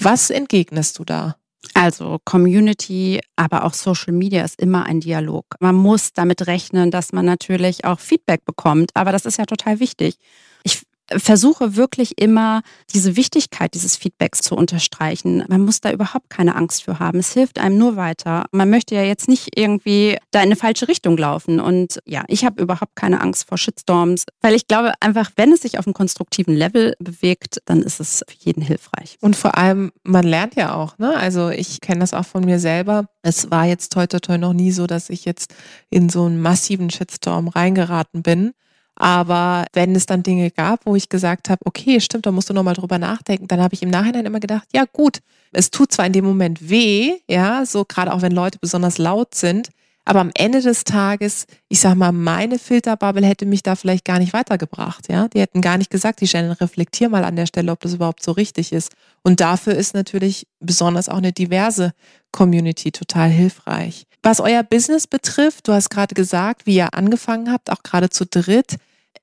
Was 0.00 0.30
entgegnest 0.30 1.00
du 1.00 1.04
da? 1.04 1.34
Also 1.72 2.18
Community, 2.24 3.20
aber 3.36 3.64
auch 3.64 3.74
Social 3.74 4.12
Media 4.12 4.44
ist 4.44 4.60
immer 4.60 4.84
ein 4.84 5.00
Dialog. 5.00 5.46
Man 5.60 5.74
muss 5.74 6.12
damit 6.12 6.46
rechnen, 6.46 6.90
dass 6.90 7.12
man 7.12 7.24
natürlich 7.24 7.84
auch 7.84 7.98
Feedback 7.98 8.44
bekommt, 8.44 8.90
aber 8.94 9.12
das 9.12 9.24
ist 9.24 9.38
ja 9.38 9.46
total 9.46 9.80
wichtig. 9.80 10.18
Ich 10.62 10.82
versuche 11.18 11.76
wirklich 11.76 12.20
immer 12.20 12.62
diese 12.92 13.16
Wichtigkeit 13.16 13.74
dieses 13.74 13.96
Feedbacks 13.96 14.40
zu 14.40 14.54
unterstreichen. 14.54 15.44
Man 15.48 15.62
muss 15.62 15.80
da 15.80 15.92
überhaupt 15.92 16.30
keine 16.30 16.54
Angst 16.54 16.84
für 16.84 16.98
haben. 16.98 17.18
Es 17.18 17.32
hilft 17.32 17.58
einem 17.58 17.78
nur 17.78 17.96
weiter. 17.96 18.44
Man 18.52 18.70
möchte 18.70 18.94
ja 18.94 19.02
jetzt 19.02 19.28
nicht 19.28 19.58
irgendwie 19.58 20.18
da 20.30 20.40
in 20.40 20.46
eine 20.46 20.56
falsche 20.56 20.88
Richtung 20.88 21.16
laufen. 21.16 21.60
Und 21.60 22.00
ja, 22.04 22.24
ich 22.28 22.44
habe 22.44 22.62
überhaupt 22.62 22.96
keine 22.96 23.20
Angst 23.20 23.48
vor 23.48 23.58
Shitstorms, 23.58 24.26
weil 24.40 24.54
ich 24.54 24.66
glaube 24.66 24.92
einfach, 25.00 25.30
wenn 25.36 25.52
es 25.52 25.62
sich 25.62 25.78
auf 25.78 25.86
einem 25.86 25.94
konstruktiven 25.94 26.54
Level 26.54 26.94
bewegt, 26.98 27.60
dann 27.64 27.82
ist 27.82 28.00
es 28.00 28.24
für 28.28 28.36
jeden 28.38 28.62
hilfreich. 28.62 29.16
Und 29.20 29.36
vor 29.36 29.56
allem, 29.56 29.92
man 30.02 30.24
lernt 30.24 30.56
ja 30.56 30.74
auch. 30.74 30.98
Ne? 30.98 31.16
Also 31.16 31.50
ich 31.50 31.80
kenne 31.80 32.00
das 32.00 32.14
auch 32.14 32.26
von 32.26 32.44
mir 32.44 32.58
selber. 32.58 33.06
Es 33.22 33.50
war 33.50 33.64
jetzt 33.64 33.92
toi 33.92 34.06
toi 34.06 34.18
toi 34.20 34.38
noch 34.38 34.52
nie 34.52 34.72
so, 34.72 34.86
dass 34.86 35.10
ich 35.10 35.24
jetzt 35.24 35.54
in 35.90 36.08
so 36.08 36.24
einen 36.24 36.40
massiven 36.40 36.90
Shitstorm 36.90 37.48
reingeraten 37.48 38.22
bin. 38.22 38.52
Aber 38.96 39.66
wenn 39.72 39.94
es 39.96 40.06
dann 40.06 40.22
Dinge 40.22 40.50
gab, 40.50 40.86
wo 40.86 40.94
ich 40.94 41.08
gesagt 41.08 41.50
habe, 41.50 41.60
okay, 41.64 42.00
stimmt, 42.00 42.26
da 42.26 42.32
musst 42.32 42.50
du 42.50 42.54
nochmal 42.54 42.74
drüber 42.74 42.98
nachdenken, 42.98 43.48
dann 43.48 43.60
habe 43.60 43.74
ich 43.74 43.82
im 43.82 43.90
Nachhinein 43.90 44.26
immer 44.26 44.40
gedacht, 44.40 44.68
ja 44.72 44.84
gut, 44.92 45.18
es 45.52 45.70
tut 45.70 45.92
zwar 45.92 46.06
in 46.06 46.12
dem 46.12 46.24
Moment 46.24 46.70
weh, 46.70 47.12
ja, 47.28 47.66
so 47.66 47.84
gerade 47.84 48.12
auch 48.12 48.22
wenn 48.22 48.32
Leute 48.32 48.58
besonders 48.60 48.98
laut 48.98 49.34
sind, 49.34 49.70
aber 50.04 50.20
am 50.20 50.30
Ende 50.34 50.60
des 50.60 50.84
Tages, 50.84 51.46
ich 51.68 51.80
sag 51.80 51.94
mal, 51.94 52.12
meine 52.12 52.58
Filterbubble 52.58 53.26
hätte 53.26 53.46
mich 53.46 53.62
da 53.62 53.74
vielleicht 53.74 54.04
gar 54.04 54.18
nicht 54.18 54.34
weitergebracht. 54.34 55.08
Ja, 55.10 55.28
die 55.28 55.40
hätten 55.40 55.62
gar 55.62 55.78
nicht 55.78 55.90
gesagt, 55.90 56.20
die 56.20 56.28
Shannon, 56.28 56.52
reflektier 56.52 57.08
mal 57.08 57.24
an 57.24 57.36
der 57.36 57.46
Stelle, 57.46 57.72
ob 57.72 57.80
das 57.80 57.94
überhaupt 57.94 58.22
so 58.22 58.32
richtig 58.32 58.72
ist. 58.72 58.92
Und 59.22 59.40
dafür 59.40 59.74
ist 59.74 59.94
natürlich 59.94 60.46
besonders 60.60 61.08
auch 61.08 61.16
eine 61.16 61.32
diverse 61.32 61.92
Community 62.32 62.92
total 62.92 63.30
hilfreich. 63.30 64.04
Was 64.26 64.40
euer 64.40 64.62
Business 64.62 65.06
betrifft, 65.06 65.68
du 65.68 65.74
hast 65.74 65.90
gerade 65.90 66.14
gesagt, 66.14 66.64
wie 66.64 66.76
ihr 66.76 66.94
angefangen 66.94 67.52
habt, 67.52 67.70
auch 67.70 67.82
gerade 67.82 68.08
zu 68.08 68.24
dritt. 68.24 68.76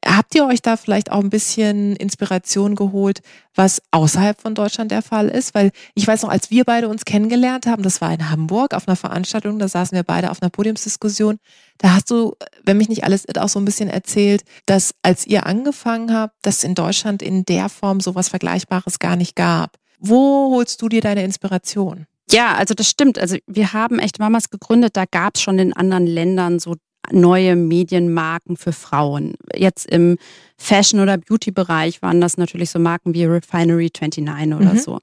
Habt 0.06 0.36
ihr 0.36 0.46
euch 0.46 0.62
da 0.62 0.78
vielleicht 0.78 1.12
auch 1.12 1.22
ein 1.22 1.32
bisschen 1.32 1.96
Inspiration 1.96 2.76
geholt, 2.76 3.24
was 3.56 3.82
außerhalb 3.90 4.40
von 4.40 4.54
Deutschland 4.54 4.92
der 4.92 5.02
Fall 5.02 5.28
ist? 5.28 5.56
Weil 5.56 5.72
ich 5.96 6.06
weiß 6.08 6.22
noch, 6.22 6.30
als 6.30 6.52
wir 6.52 6.66
beide 6.66 6.88
uns 6.88 7.04
kennengelernt 7.04 7.66
haben, 7.66 7.82
das 7.82 8.00
war 8.00 8.14
in 8.14 8.30
Hamburg 8.30 8.76
auf 8.76 8.88
einer 8.88 8.96
Veranstaltung, 8.96 9.58
da 9.58 9.68
saßen 9.68 9.96
wir 9.96 10.04
beide 10.04 10.30
auf 10.30 10.40
einer 10.40 10.52
Podiumsdiskussion. 10.52 11.40
Da 11.80 11.96
hast 11.96 12.12
du, 12.12 12.36
wenn 12.64 12.78
mich 12.78 12.90
nicht 12.90 13.04
alles 13.04 13.26
auch 13.40 13.50
so 13.50 13.58
ein 13.58 13.66
bisschen 13.66 13.90
erzählt, 13.90 14.44
dass 14.68 14.94
als 15.02 15.26
ihr 15.26 15.48
angefangen 15.48 16.14
habt, 16.14 16.36
dass 16.44 16.64
in 16.64 16.76
Deutschland 16.76 17.24
in 17.24 17.44
der 17.44 17.70
Form 17.70 18.02
sowas 18.02 18.30
Vergleichbares 18.30 19.00
gar 19.00 19.16
nicht 19.16 19.36
gab. 19.36 19.78
Wo 19.98 20.52
holst 20.56 20.80
du 20.84 20.90
dir 20.90 21.02
deine 21.02 21.24
Inspiration? 21.24 22.06
Ja, 22.32 22.56
also 22.56 22.74
das 22.74 22.90
stimmt. 22.90 23.20
Also 23.20 23.38
wir 23.48 23.74
haben 23.74 24.00
echt 24.00 24.20
Mamas 24.20 24.50
gegründet, 24.50 24.96
da 24.96 25.06
gab 25.06 25.36
es 25.36 25.42
schon 25.42 25.60
in 25.60 25.74
anderen 25.74 26.08
Ländern 26.08 26.60
so 26.60 26.76
neue 27.12 27.56
Medienmarken 27.56 28.58
für 28.58 28.74
Frauen. 28.74 29.36
Jetzt 29.56 29.86
im 29.88 30.18
Fashion- 30.58 31.00
oder 31.00 31.18
Beauty-Bereich 31.18 32.02
waren 32.02 32.22
das 32.22 32.38
natürlich 32.38 32.70
so 32.70 32.80
Marken 32.80 33.14
wie 33.14 33.26
Refinery 33.26 33.90
29 34.00 34.54
oder 34.54 34.74
mhm. 34.74 34.78
so. 34.78 35.00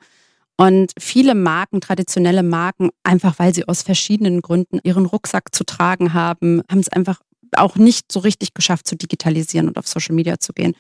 Und 0.57 0.93
viele 0.99 1.35
Marken, 1.35 1.81
traditionelle 1.81 2.43
Marken, 2.43 2.91
einfach 3.05 3.39
weil 3.39 3.55
sie 3.55 3.67
aus 3.69 3.83
verschiedenen 3.83 4.43
Gründen 4.43 4.81
ihren 4.83 5.07
Rucksack 5.07 5.55
zu 5.55 5.65
tragen 5.65 6.15
haben, 6.15 6.63
haben 6.71 6.81
es 6.81 6.89
einfach 6.89 7.21
auch 7.57 7.77
nicht 7.77 8.11
so 8.11 8.21
richtig 8.21 8.55
geschafft 8.55 8.87
zu 8.87 8.97
digitalisieren 8.97 9.69
und 9.69 9.79
auf 9.79 9.87
Social 9.87 10.15
Media 10.15 10.39
zu 10.39 10.53
gehen. 10.53 10.75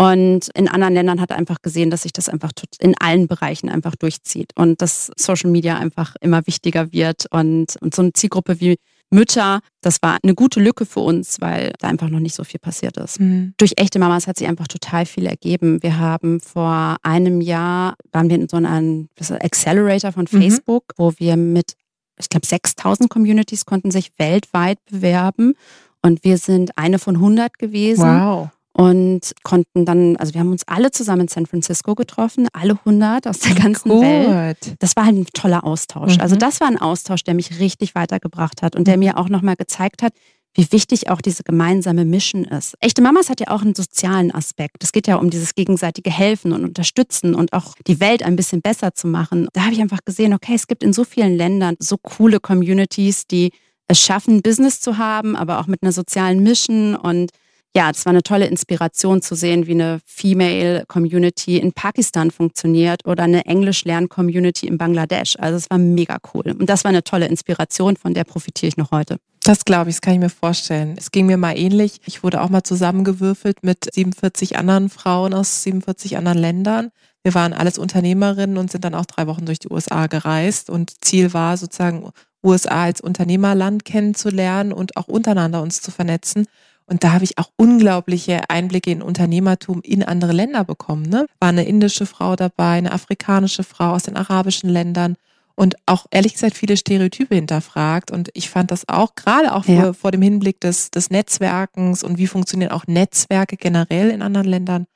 Und 0.00 0.48
in 0.54 0.66
anderen 0.66 0.94
Ländern 0.94 1.20
hat 1.20 1.28
er 1.28 1.36
einfach 1.36 1.60
gesehen, 1.60 1.90
dass 1.90 2.04
sich 2.04 2.14
das 2.14 2.30
einfach 2.30 2.52
in 2.78 2.94
allen 2.98 3.26
Bereichen 3.26 3.68
einfach 3.68 3.96
durchzieht 3.96 4.52
und 4.56 4.80
dass 4.80 5.10
Social 5.14 5.50
Media 5.50 5.76
einfach 5.76 6.16
immer 6.22 6.46
wichtiger 6.46 6.90
wird 6.90 7.26
und, 7.30 7.76
und 7.82 7.94
so 7.94 8.00
eine 8.00 8.14
Zielgruppe 8.14 8.60
wie 8.60 8.78
Mütter, 9.10 9.60
das 9.82 10.00
war 10.00 10.16
eine 10.22 10.34
gute 10.34 10.58
Lücke 10.58 10.86
für 10.86 11.00
uns, 11.00 11.42
weil 11.42 11.74
da 11.80 11.88
einfach 11.88 12.08
noch 12.08 12.18
nicht 12.18 12.34
so 12.34 12.44
viel 12.44 12.60
passiert 12.60 12.96
ist. 12.96 13.20
Mhm. 13.20 13.52
Durch 13.58 13.74
echte 13.76 13.98
Mamas 13.98 14.26
hat 14.26 14.38
sich 14.38 14.48
einfach 14.48 14.68
total 14.68 15.04
viel 15.04 15.26
ergeben. 15.26 15.82
Wir 15.82 15.98
haben 15.98 16.40
vor 16.40 16.96
einem 17.02 17.42
Jahr, 17.42 17.94
waren 18.10 18.30
wir 18.30 18.36
in 18.36 18.48
so 18.48 18.56
einem 18.56 19.10
Accelerator 19.18 20.12
von 20.12 20.26
mhm. 20.30 20.40
Facebook, 20.40 20.94
mhm. 20.96 21.02
wo 21.02 21.12
wir 21.18 21.36
mit, 21.36 21.74
ich 22.18 22.30
glaube, 22.30 22.46
6000 22.46 23.10
Communities 23.10 23.66
konnten 23.66 23.90
sich 23.90 24.12
weltweit 24.16 24.78
bewerben. 24.86 25.56
Und 26.00 26.24
wir 26.24 26.38
sind 26.38 26.78
eine 26.78 26.98
von 26.98 27.16
100 27.16 27.58
gewesen. 27.58 28.04
Wow 28.04 28.50
und 28.72 29.32
konnten 29.42 29.84
dann, 29.84 30.16
also 30.16 30.34
wir 30.34 30.40
haben 30.40 30.52
uns 30.52 30.62
alle 30.66 30.90
zusammen 30.90 31.22
in 31.22 31.28
San 31.28 31.46
Francisco 31.46 31.94
getroffen, 31.94 32.48
alle 32.52 32.72
100 32.72 33.26
aus 33.26 33.40
der 33.40 33.54
ganzen 33.54 33.90
Gut. 33.90 34.02
Welt. 34.02 34.76
Das 34.78 34.96
war 34.96 35.06
halt 35.06 35.16
ein 35.16 35.26
toller 35.32 35.64
Austausch. 35.64 36.16
Mhm. 36.16 36.20
Also 36.20 36.36
das 36.36 36.60
war 36.60 36.68
ein 36.68 36.78
Austausch, 36.78 37.24
der 37.24 37.34
mich 37.34 37.58
richtig 37.58 37.94
weitergebracht 37.94 38.62
hat 38.62 38.76
und 38.76 38.86
der 38.86 38.96
mhm. 38.96 39.04
mir 39.04 39.18
auch 39.18 39.28
nochmal 39.28 39.56
gezeigt 39.56 40.02
hat, 40.02 40.12
wie 40.54 40.70
wichtig 40.72 41.10
auch 41.10 41.20
diese 41.20 41.44
gemeinsame 41.44 42.04
Mission 42.04 42.44
ist. 42.44 42.74
Echte 42.80 43.02
Mamas 43.02 43.30
hat 43.30 43.40
ja 43.40 43.48
auch 43.48 43.62
einen 43.62 43.74
sozialen 43.74 44.34
Aspekt. 44.34 44.82
Es 44.82 44.92
geht 44.92 45.06
ja 45.06 45.16
um 45.16 45.30
dieses 45.30 45.54
gegenseitige 45.54 46.10
Helfen 46.10 46.52
und 46.52 46.64
Unterstützen 46.64 47.34
und 47.34 47.52
auch 47.52 47.74
die 47.86 48.00
Welt 48.00 48.22
ein 48.24 48.34
bisschen 48.34 48.60
besser 48.60 48.94
zu 48.94 49.06
machen. 49.06 49.48
Da 49.52 49.62
habe 49.62 49.74
ich 49.74 49.80
einfach 49.80 50.00
gesehen, 50.04 50.34
okay, 50.34 50.54
es 50.54 50.66
gibt 50.66 50.82
in 50.82 50.92
so 50.92 51.04
vielen 51.04 51.36
Ländern 51.36 51.76
so 51.78 51.96
coole 51.98 52.40
Communities, 52.40 53.26
die 53.26 53.52
es 53.86 54.00
schaffen, 54.00 54.42
Business 54.42 54.80
zu 54.80 54.98
haben, 54.98 55.36
aber 55.36 55.60
auch 55.60 55.66
mit 55.66 55.82
einer 55.82 55.92
sozialen 55.92 56.42
Mission 56.42 56.96
und 56.96 57.30
ja, 57.76 57.90
es 57.90 58.04
war 58.04 58.10
eine 58.10 58.22
tolle 58.22 58.46
Inspiration 58.46 59.22
zu 59.22 59.34
sehen, 59.36 59.66
wie 59.66 59.72
eine 59.72 60.00
Female 60.04 60.84
Community 60.88 61.58
in 61.58 61.72
Pakistan 61.72 62.30
funktioniert 62.30 63.06
oder 63.06 63.24
eine 63.24 63.46
Englisch-Lern-Community 63.46 64.66
in 64.66 64.76
Bangladesch. 64.76 65.36
Also 65.38 65.56
es 65.56 65.70
war 65.70 65.78
mega 65.78 66.18
cool. 66.34 66.56
Und 66.58 66.68
das 66.68 66.82
war 66.82 66.88
eine 66.88 67.04
tolle 67.04 67.28
Inspiration, 67.28 67.96
von 67.96 68.12
der 68.12 68.24
profitiere 68.24 68.68
ich 68.68 68.76
noch 68.76 68.90
heute. 68.90 69.18
Das 69.44 69.64
glaube 69.64 69.90
ich, 69.90 69.96
das 69.96 70.00
kann 70.02 70.14
ich 70.14 70.20
mir 70.20 70.30
vorstellen. 70.30 70.96
Es 70.98 71.12
ging 71.12 71.26
mir 71.26 71.36
mal 71.36 71.56
ähnlich. 71.56 72.00
Ich 72.06 72.22
wurde 72.24 72.40
auch 72.40 72.50
mal 72.50 72.62
zusammengewürfelt 72.64 73.62
mit 73.62 73.88
47 73.92 74.58
anderen 74.58 74.90
Frauen 74.90 75.32
aus 75.32 75.62
47 75.62 76.16
anderen 76.16 76.38
Ländern. 76.38 76.90
Wir 77.22 77.34
waren 77.34 77.52
alles 77.52 77.78
Unternehmerinnen 77.78 78.58
und 78.58 78.70
sind 78.70 78.84
dann 78.84 78.94
auch 78.94 79.06
drei 79.06 79.26
Wochen 79.26 79.46
durch 79.46 79.58
die 79.58 79.70
USA 79.70 80.08
gereist. 80.08 80.70
Und 80.70 81.04
Ziel 81.04 81.32
war 81.32 81.56
sozusagen, 81.56 82.10
USA 82.42 82.84
als 82.84 83.00
Unternehmerland 83.00 83.84
kennenzulernen 83.84 84.72
und 84.72 84.96
auch 84.96 85.08
untereinander 85.08 85.62
uns 85.62 85.82
zu 85.82 85.90
vernetzen. 85.90 86.46
Und 86.90 87.04
da 87.04 87.12
habe 87.12 87.22
ich 87.22 87.38
auch 87.38 87.50
unglaubliche 87.56 88.50
Einblicke 88.50 88.90
in 88.90 89.00
Unternehmertum 89.00 89.80
in 89.82 90.02
andere 90.02 90.32
Länder 90.32 90.64
bekommen. 90.64 91.04
Ne? 91.04 91.26
War 91.38 91.50
eine 91.50 91.64
indische 91.64 92.04
Frau 92.04 92.34
dabei, 92.34 92.78
eine 92.78 92.90
afrikanische 92.90 93.62
Frau 93.62 93.92
aus 93.92 94.02
den 94.02 94.16
arabischen 94.16 94.68
Ländern 94.68 95.14
und 95.54 95.76
auch 95.86 96.06
ehrlich 96.10 96.32
gesagt 96.32 96.56
viele 96.56 96.76
Stereotype 96.76 97.32
hinterfragt. 97.32 98.10
Und 98.10 98.30
ich 98.34 98.50
fand 98.50 98.72
das 98.72 98.88
auch 98.88 99.14
gerade 99.14 99.52
auch 99.54 99.66
ja. 99.66 99.82
vor, 99.82 99.94
vor 99.94 100.10
dem 100.10 100.22
Hinblick 100.22 100.60
des, 100.60 100.90
des 100.90 101.10
Netzwerkens 101.10 102.02
und 102.02 102.18
wie 102.18 102.26
funktionieren 102.26 102.72
auch 102.72 102.88
Netzwerke 102.88 103.56
generell 103.56 104.10
in 104.10 104.20
anderen 104.20 104.48
Ländern 104.48 104.86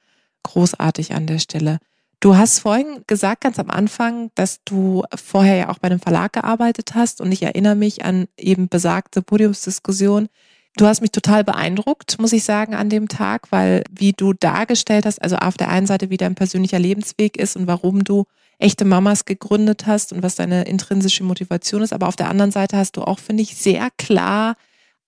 großartig 0.42 1.14
an 1.14 1.28
der 1.28 1.38
Stelle. 1.38 1.78
Du 2.18 2.36
hast 2.36 2.58
vorhin 2.58 3.02
gesagt, 3.06 3.42
ganz 3.42 3.58
am 3.58 3.70
Anfang, 3.70 4.30
dass 4.34 4.60
du 4.64 5.04
vorher 5.14 5.56
ja 5.56 5.68
auch 5.68 5.78
bei 5.78 5.86
einem 5.86 6.00
Verlag 6.00 6.32
gearbeitet 6.32 6.94
hast 6.94 7.20
und 7.20 7.30
ich 7.30 7.42
erinnere 7.42 7.76
mich 7.76 8.04
an 8.04 8.26
eben 8.36 8.68
besagte 8.68 9.22
Podiumsdiskussion. 9.22 10.28
Du 10.76 10.86
hast 10.86 11.00
mich 11.00 11.12
total 11.12 11.44
beeindruckt, 11.44 12.18
muss 12.18 12.32
ich 12.32 12.42
sagen, 12.42 12.74
an 12.74 12.88
dem 12.88 13.06
Tag, 13.06 13.52
weil 13.52 13.84
wie 13.90 14.12
du 14.12 14.32
dargestellt 14.32 15.06
hast, 15.06 15.22
also 15.22 15.36
auf 15.36 15.56
der 15.56 15.68
einen 15.68 15.86
Seite, 15.86 16.10
wie 16.10 16.16
dein 16.16 16.34
persönlicher 16.34 16.80
Lebensweg 16.80 17.36
ist 17.36 17.56
und 17.56 17.68
warum 17.68 18.02
du 18.02 18.24
echte 18.58 18.84
Mamas 18.84 19.24
gegründet 19.24 19.86
hast 19.86 20.12
und 20.12 20.22
was 20.24 20.34
deine 20.34 20.64
intrinsische 20.64 21.22
Motivation 21.22 21.82
ist, 21.82 21.92
aber 21.92 22.08
auf 22.08 22.16
der 22.16 22.28
anderen 22.28 22.50
Seite 22.50 22.76
hast 22.76 22.96
du 22.96 23.02
auch, 23.02 23.20
finde 23.20 23.42
ich, 23.44 23.54
sehr 23.56 23.88
klar 23.98 24.56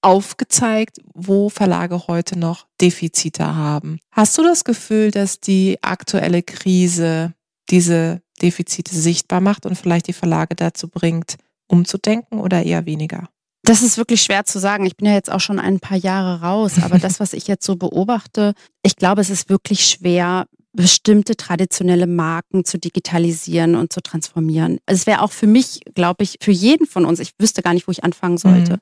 aufgezeigt, 0.02 1.00
wo 1.14 1.48
Verlage 1.48 2.07
heute 2.07 2.38
noch 2.38 2.66
Defizite 2.81 3.57
haben. 3.57 3.98
Hast 4.12 4.38
du 4.38 4.44
das 4.44 4.62
Gefühl, 4.62 5.11
dass 5.11 5.40
die 5.40 5.79
aktuelle 5.83 6.42
Krise 6.42 7.33
diese 7.70 8.20
Defizite 8.40 8.94
sichtbar 8.94 9.40
macht 9.40 9.66
und 9.66 9.76
vielleicht 9.76 10.07
die 10.07 10.12
Verlage 10.12 10.55
dazu 10.55 10.87
bringt, 10.87 11.37
umzudenken 11.66 12.38
oder 12.38 12.62
eher 12.62 12.87
weniger? 12.87 13.29
Das 13.62 13.83
ist 13.83 13.99
wirklich 13.99 14.23
schwer 14.23 14.45
zu 14.45 14.59
sagen. 14.59 14.87
Ich 14.87 14.97
bin 14.97 15.09
ja 15.09 15.14
jetzt 15.14 15.31
auch 15.31 15.40
schon 15.40 15.59
ein 15.59 15.81
paar 15.81 15.99
Jahre 15.99 16.40
raus, 16.40 16.75
aber 16.83 16.99
das, 16.99 17.19
was 17.19 17.33
ich 17.33 17.49
jetzt 17.49 17.66
so 17.66 17.77
beobachte, 17.77 18.55
ich 18.83 18.97
glaube, 18.97 19.21
es 19.21 19.31
ist 19.31 19.49
wirklich 19.49 19.87
schwer, 19.87 20.47
bestimmte 20.73 21.37
traditionelle 21.37 22.07
Marken 22.07 22.64
zu 22.64 22.79
digitalisieren 22.79 23.75
und 23.75 23.92
zu 23.92 24.03
transformieren. 24.03 24.79
Es 24.87 25.07
wäre 25.07 25.23
auch 25.23 25.33
für 25.33 25.47
mich, 25.47 25.81
glaube 25.95 26.23
ich, 26.23 26.37
für 26.40 26.53
jeden 26.53 26.87
von 26.87 27.07
uns, 27.07 27.19
ich 27.19 27.33
wüsste 27.38 27.62
gar 27.62 27.75
nicht, 27.75 27.88
wo 27.88 27.92
ich 27.92 28.05
anfangen 28.05 28.38
sollte. 28.38 28.75
Mhm 28.75 28.81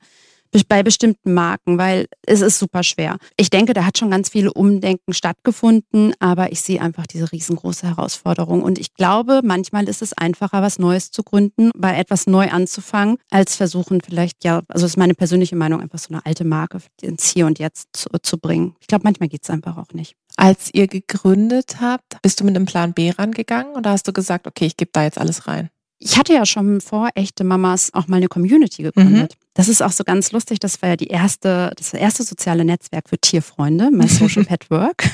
bei 0.63 0.83
bestimmten 0.83 1.33
Marken, 1.33 1.77
weil 1.77 2.07
es 2.25 2.41
ist 2.41 2.59
super 2.59 2.83
schwer. 2.83 3.17
Ich 3.37 3.49
denke, 3.49 3.73
da 3.73 3.85
hat 3.85 3.97
schon 3.97 4.09
ganz 4.09 4.29
viele 4.29 4.53
Umdenken 4.53 5.13
stattgefunden, 5.13 6.13
aber 6.19 6.51
ich 6.51 6.61
sehe 6.61 6.81
einfach 6.81 7.07
diese 7.07 7.31
riesengroße 7.31 7.87
Herausforderung. 7.87 8.63
Und 8.63 8.79
ich 8.79 8.93
glaube, 8.93 9.41
manchmal 9.43 9.89
ist 9.89 10.01
es 10.01 10.13
einfacher, 10.13 10.61
was 10.61 10.79
Neues 10.79 11.11
zu 11.11 11.23
gründen, 11.23 11.71
bei 11.75 11.97
etwas 11.97 12.27
neu 12.27 12.49
anzufangen, 12.49 13.17
als 13.29 13.55
versuchen 13.55 14.01
vielleicht, 14.01 14.43
ja, 14.43 14.61
also 14.67 14.85
das 14.85 14.91
ist 14.91 14.97
meine 14.97 15.15
persönliche 15.15 15.55
Meinung, 15.55 15.81
einfach 15.81 15.99
so 15.99 16.13
eine 16.13 16.25
alte 16.25 16.45
Marke 16.45 16.79
ins 17.01 17.29
Hier 17.29 17.45
und 17.45 17.59
Jetzt 17.59 17.89
zu, 17.93 18.09
zu 18.21 18.37
bringen. 18.37 18.75
Ich 18.79 18.87
glaube, 18.87 19.03
manchmal 19.03 19.29
geht 19.29 19.43
es 19.43 19.49
einfach 19.49 19.77
auch 19.77 19.93
nicht. 19.93 20.15
Als 20.37 20.69
ihr 20.73 20.87
gegründet 20.87 21.77
habt, 21.79 22.21
bist 22.21 22.39
du 22.39 22.43
mit 22.43 22.55
einem 22.55 22.65
Plan 22.65 22.93
B 22.93 23.09
rangegangen 23.09 23.73
oder 23.75 23.91
hast 23.91 24.07
du 24.07 24.13
gesagt, 24.13 24.47
okay, 24.47 24.65
ich 24.65 24.77
gebe 24.77 24.91
da 24.93 25.03
jetzt 25.03 25.17
alles 25.17 25.47
rein? 25.47 25.69
Ich 25.97 26.17
hatte 26.17 26.33
ja 26.33 26.45
schon 26.45 26.81
vor 26.81 27.09
echte 27.15 27.43
Mamas 27.43 27.93
auch 27.93 28.07
mal 28.07 28.17
eine 28.17 28.27
Community 28.27 28.83
gegründet. 28.83 29.35
Mhm. 29.39 29.44
Das 29.55 29.69
ist 29.69 29.81
auch 29.81 29.91
so 29.93 30.03
ganz 30.03 30.33
lustig. 30.33 30.59
Das 30.59 30.81
war 30.81 30.89
ja 30.89 30.95
die 30.97 31.07
erste, 31.07 31.71
das 31.77 31.93
erste 31.93 32.23
soziale 32.23 32.65
Netzwerk 32.65 33.07
für 33.07 33.17
Tierfreunde, 33.17 33.89
mein 33.91 34.07
Social 34.09 34.43
Pet 34.43 34.69
Work. 34.69 35.09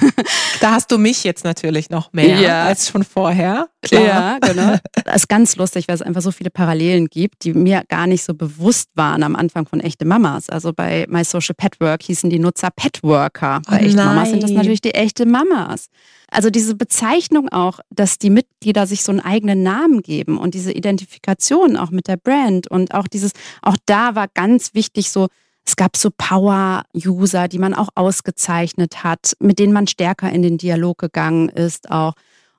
Da 0.59 0.71
hast 0.71 0.91
du 0.91 0.97
mich 0.97 1.23
jetzt 1.23 1.43
natürlich 1.43 1.89
noch 1.89 2.11
mehr 2.11 2.39
ja. 2.39 2.63
als 2.65 2.89
schon 2.89 3.03
vorher. 3.03 3.69
Klar. 3.83 4.03
Ja, 4.03 4.39
genau. 4.39 4.77
Das 5.05 5.15
ist 5.15 5.29
ganz 5.29 5.55
lustig, 5.55 5.87
weil 5.87 5.95
es 5.95 6.01
einfach 6.01 6.21
so 6.21 6.31
viele 6.31 6.49
Parallelen 6.49 7.07
gibt, 7.07 7.43
die 7.43 7.53
mir 7.53 7.83
gar 7.87 8.07
nicht 8.07 8.23
so 8.23 8.33
bewusst 8.33 8.89
waren 8.95 9.23
am 9.23 9.35
Anfang 9.35 9.67
von 9.67 9.79
echte 9.79 10.05
Mamas. 10.05 10.49
Also 10.49 10.73
bei 10.73 11.05
My 11.07 11.23
Social 11.23 11.55
Pet 11.55 11.79
Work 11.79 12.03
hießen 12.03 12.29
die 12.29 12.39
Nutzer 12.39 12.69
Pet 12.75 13.03
Worker. 13.03 13.61
Bei 13.67 13.77
oh 13.77 13.85
echte 13.85 13.97
Mamas 13.97 14.29
sind 14.31 14.43
das 14.43 14.51
natürlich 14.51 14.81
die 14.81 14.93
echte 14.93 15.25
Mamas. 15.25 15.89
Also 16.33 16.49
diese 16.49 16.75
Bezeichnung 16.75 17.49
auch, 17.49 17.81
dass 17.89 18.17
die 18.17 18.29
Mitglieder 18.29 18.87
sich 18.87 19.03
so 19.03 19.11
einen 19.11 19.19
eigenen 19.19 19.63
Namen 19.63 20.01
geben 20.01 20.37
und 20.37 20.53
diese 20.53 20.71
Identifikation 20.71 21.75
auch 21.75 21.91
mit 21.91 22.07
der 22.07 22.15
Brand 22.15 22.67
und 22.67 22.93
auch 22.93 23.07
dieses, 23.07 23.33
auch 23.61 23.75
da 23.85 24.15
war 24.15 24.29
ganz 24.33 24.73
wichtig 24.73 25.11
so, 25.11 25.27
es 25.65 25.75
gab 25.75 25.95
so 25.95 26.09
Power-User, 26.15 27.47
die 27.47 27.59
man 27.59 27.73
auch 27.73 27.89
ausgezeichnet 27.95 29.03
hat, 29.03 29.33
mit 29.39 29.59
denen 29.59 29.73
man 29.73 29.87
stärker 29.87 30.31
in 30.31 30.41
den 30.41 30.57
Dialog 30.57 30.97
gegangen 30.97 31.49
ist 31.49 31.91
auch. 31.91 32.13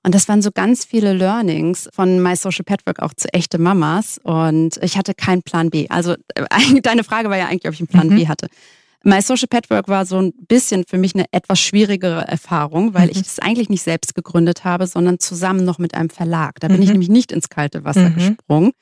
Und 0.04 0.14
das 0.14 0.28
waren 0.28 0.42
so 0.42 0.50
ganz 0.50 0.84
viele 0.84 1.12
Learnings 1.12 1.88
von 1.92 2.20
My 2.22 2.34
Social 2.34 2.64
Petwork 2.64 3.00
auch 3.00 3.14
zu 3.14 3.32
echte 3.32 3.58
Mamas. 3.58 4.18
Und 4.22 4.78
ich 4.82 4.96
hatte 4.98 5.14
keinen 5.14 5.42
Plan 5.42 5.70
B. 5.70 5.88
Also 5.88 6.14
äh, 6.34 6.80
deine 6.82 7.04
Frage 7.04 7.30
war 7.30 7.36
ja 7.36 7.46
eigentlich, 7.46 7.68
ob 7.68 7.74
ich 7.74 7.80
einen 7.80 7.88
Plan 7.88 8.08
mhm. 8.08 8.16
B 8.16 8.28
hatte. 8.28 8.48
My 9.04 9.20
Social 9.20 9.48
Petwork 9.48 9.88
war 9.88 10.06
so 10.06 10.18
ein 10.20 10.32
bisschen 10.46 10.84
für 10.86 10.96
mich 10.96 11.14
eine 11.14 11.24
etwas 11.32 11.60
schwierigere 11.60 12.22
Erfahrung, 12.22 12.94
weil 12.94 13.06
mhm. 13.06 13.12
ich 13.12 13.20
es 13.20 13.38
eigentlich 13.40 13.68
nicht 13.68 13.82
selbst 13.82 14.14
gegründet 14.14 14.64
habe, 14.64 14.86
sondern 14.86 15.18
zusammen 15.18 15.64
noch 15.64 15.78
mit 15.78 15.94
einem 15.94 16.10
Verlag. 16.10 16.60
Da 16.60 16.68
bin 16.68 16.76
mhm. 16.78 16.82
ich 16.82 16.90
nämlich 16.90 17.08
nicht 17.08 17.32
ins 17.32 17.48
kalte 17.48 17.84
Wasser 17.84 18.10
mhm. 18.10 18.14
gesprungen. 18.14 18.72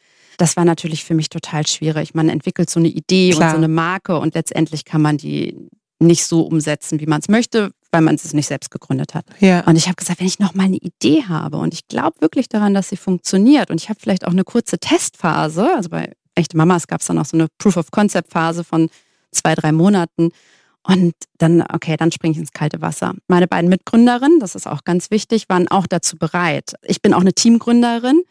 Das 0.40 0.57
war 0.57 0.64
natürlich 0.64 1.05
für 1.05 1.12
mich 1.12 1.29
total 1.29 1.66
schwierig. 1.66 2.14
Man 2.14 2.31
entwickelt 2.31 2.70
so 2.70 2.81
eine 2.81 2.88
Idee 2.88 3.33
Klar. 3.33 3.48
und 3.48 3.50
so 3.50 3.57
eine 3.59 3.68
Marke 3.68 4.18
und 4.18 4.35
letztendlich 4.35 4.87
kann 4.87 5.03
man 5.03 5.18
die 5.18 5.55
nicht 5.98 6.24
so 6.24 6.40
umsetzen, 6.40 6.98
wie 6.98 7.05
man 7.05 7.20
es 7.20 7.29
möchte, 7.29 7.72
weil 7.92 8.00
man 8.00 8.14
es 8.14 8.33
nicht 8.33 8.46
selbst 8.46 8.70
gegründet 8.70 9.14
hat. 9.14 9.26
Ja. 9.40 9.61
Und 9.66 9.76
ich 9.76 9.85
habe 9.85 9.96
gesagt, 9.96 10.18
wenn 10.18 10.26
ich 10.26 10.38
noch 10.38 10.55
mal 10.55 10.64
eine 10.64 10.79
Idee 10.79 11.24
habe 11.29 11.59
und 11.59 11.74
ich 11.74 11.88
glaube 11.88 12.22
wirklich 12.22 12.48
daran, 12.48 12.72
dass 12.72 12.88
sie 12.88 12.96
funktioniert 12.96 13.70
und 13.70 13.83
ich 13.83 13.90
habe 13.90 14.00
vielleicht 14.00 14.26
auch 14.26 14.33
eine 14.33 14.44
kurze 14.44 14.79
Testphase, 14.79 15.76
also 15.76 15.90
bei 15.90 16.11
echte 16.35 16.57
Mamas 16.57 16.87
gab 16.87 17.03
es 17.03 17.07
dann 17.07 17.18
auch 17.18 17.26
so 17.26 17.37
eine 17.37 17.48
Proof 17.59 17.76
of 17.76 17.90
Concept 17.90 18.33
Phase 18.33 18.64
von 18.64 18.88
zwei, 19.33 19.55
drei 19.55 19.72
Monaten. 19.72 20.31
Und 20.83 21.12
dann, 21.37 21.61
okay, 21.70 21.98
dann 21.98 22.11
springe 22.11 22.33
ich 22.33 22.38
ins 22.38 22.53
kalte 22.53 22.81
Wasser. 22.81 23.12
Meine 23.29 23.46
beiden 23.46 23.68
Mitgründerinnen, 23.68 24.40
das 24.40 24.55
ist 24.55 24.66
auch 24.66 24.85
ganz 24.85 25.11
wichtig, 25.11 25.50
waren 25.50 25.68
auch 25.68 25.87
dazu 25.87 26.16
bereit. 26.16 26.72
Ich 26.83 27.03
bin 27.03 27.12
auch 27.12 27.20
eine 27.20 27.35
Teamgründerin. 27.35 28.22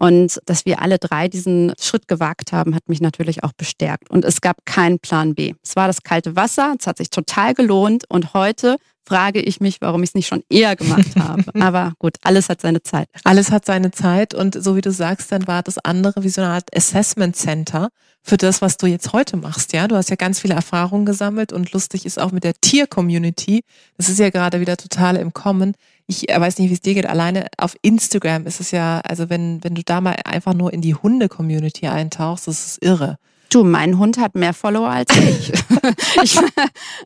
Und 0.00 0.40
dass 0.46 0.64
wir 0.64 0.80
alle 0.80 0.98
drei 0.98 1.26
diesen 1.26 1.72
Schritt 1.80 2.06
gewagt 2.06 2.52
haben, 2.52 2.76
hat 2.76 2.88
mich 2.88 3.00
natürlich 3.00 3.42
auch 3.42 3.52
bestärkt. 3.52 4.08
Und 4.10 4.24
es 4.24 4.40
gab 4.40 4.64
keinen 4.64 5.00
Plan 5.00 5.34
B. 5.34 5.54
Es 5.64 5.74
war 5.74 5.88
das 5.88 6.04
kalte 6.04 6.36
Wasser, 6.36 6.76
es 6.78 6.86
hat 6.86 6.98
sich 6.98 7.10
total 7.10 7.52
gelohnt. 7.52 8.04
Und 8.08 8.32
heute 8.32 8.76
frage 9.04 9.40
ich 9.40 9.60
mich, 9.60 9.80
warum 9.80 10.04
ich 10.04 10.10
es 10.10 10.14
nicht 10.14 10.28
schon 10.28 10.44
eher 10.50 10.76
gemacht 10.76 11.08
habe. 11.18 11.42
Aber 11.58 11.94
gut, 11.98 12.14
alles 12.22 12.48
hat 12.48 12.60
seine 12.60 12.82
Zeit. 12.82 13.08
Alles 13.24 13.50
hat 13.50 13.64
seine 13.64 13.90
Zeit. 13.90 14.34
Und 14.34 14.62
so 14.62 14.76
wie 14.76 14.82
du 14.82 14.92
sagst, 14.92 15.32
dann 15.32 15.48
war 15.48 15.64
das 15.64 15.78
andere 15.78 16.22
wie 16.22 16.28
so 16.28 16.42
eine 16.42 16.52
Art 16.52 16.76
Assessment 16.76 17.34
Center 17.34 17.88
für 18.22 18.36
das, 18.36 18.62
was 18.62 18.76
du 18.76 18.86
jetzt 18.86 19.12
heute 19.12 19.36
machst. 19.36 19.72
Ja, 19.72 19.88
du 19.88 19.96
hast 19.96 20.10
ja 20.10 20.16
ganz 20.16 20.38
viele 20.38 20.54
Erfahrungen 20.54 21.06
gesammelt 21.06 21.52
und 21.52 21.72
lustig 21.72 22.06
ist 22.06 22.20
auch 22.20 22.30
mit 22.30 22.44
der 22.44 22.54
Tier-Community. 22.60 23.62
Das 23.96 24.08
ist 24.08 24.20
ja 24.20 24.30
gerade 24.30 24.60
wieder 24.60 24.76
total 24.76 25.16
im 25.16 25.32
Kommen 25.32 25.74
ich 26.08 26.26
weiß 26.34 26.58
nicht, 26.58 26.70
wie 26.70 26.74
es 26.74 26.80
dir 26.80 26.94
geht, 26.94 27.06
alleine 27.06 27.46
auf 27.58 27.76
Instagram 27.82 28.46
ist 28.46 28.60
es 28.60 28.70
ja, 28.70 29.00
also 29.00 29.28
wenn, 29.28 29.62
wenn 29.62 29.74
du 29.74 29.82
da 29.84 30.00
mal 30.00 30.16
einfach 30.24 30.54
nur 30.54 30.72
in 30.72 30.80
die 30.80 30.94
Hunde-Community 30.94 31.86
eintauchst, 31.86 32.48
das 32.48 32.66
ist 32.66 32.82
irre. 32.82 33.18
Du, 33.50 33.62
mein 33.62 33.98
Hund 33.98 34.18
hat 34.18 34.34
mehr 34.34 34.54
Follower 34.54 34.88
als 34.88 35.14
ich. 35.16 35.52
ich. 36.22 36.38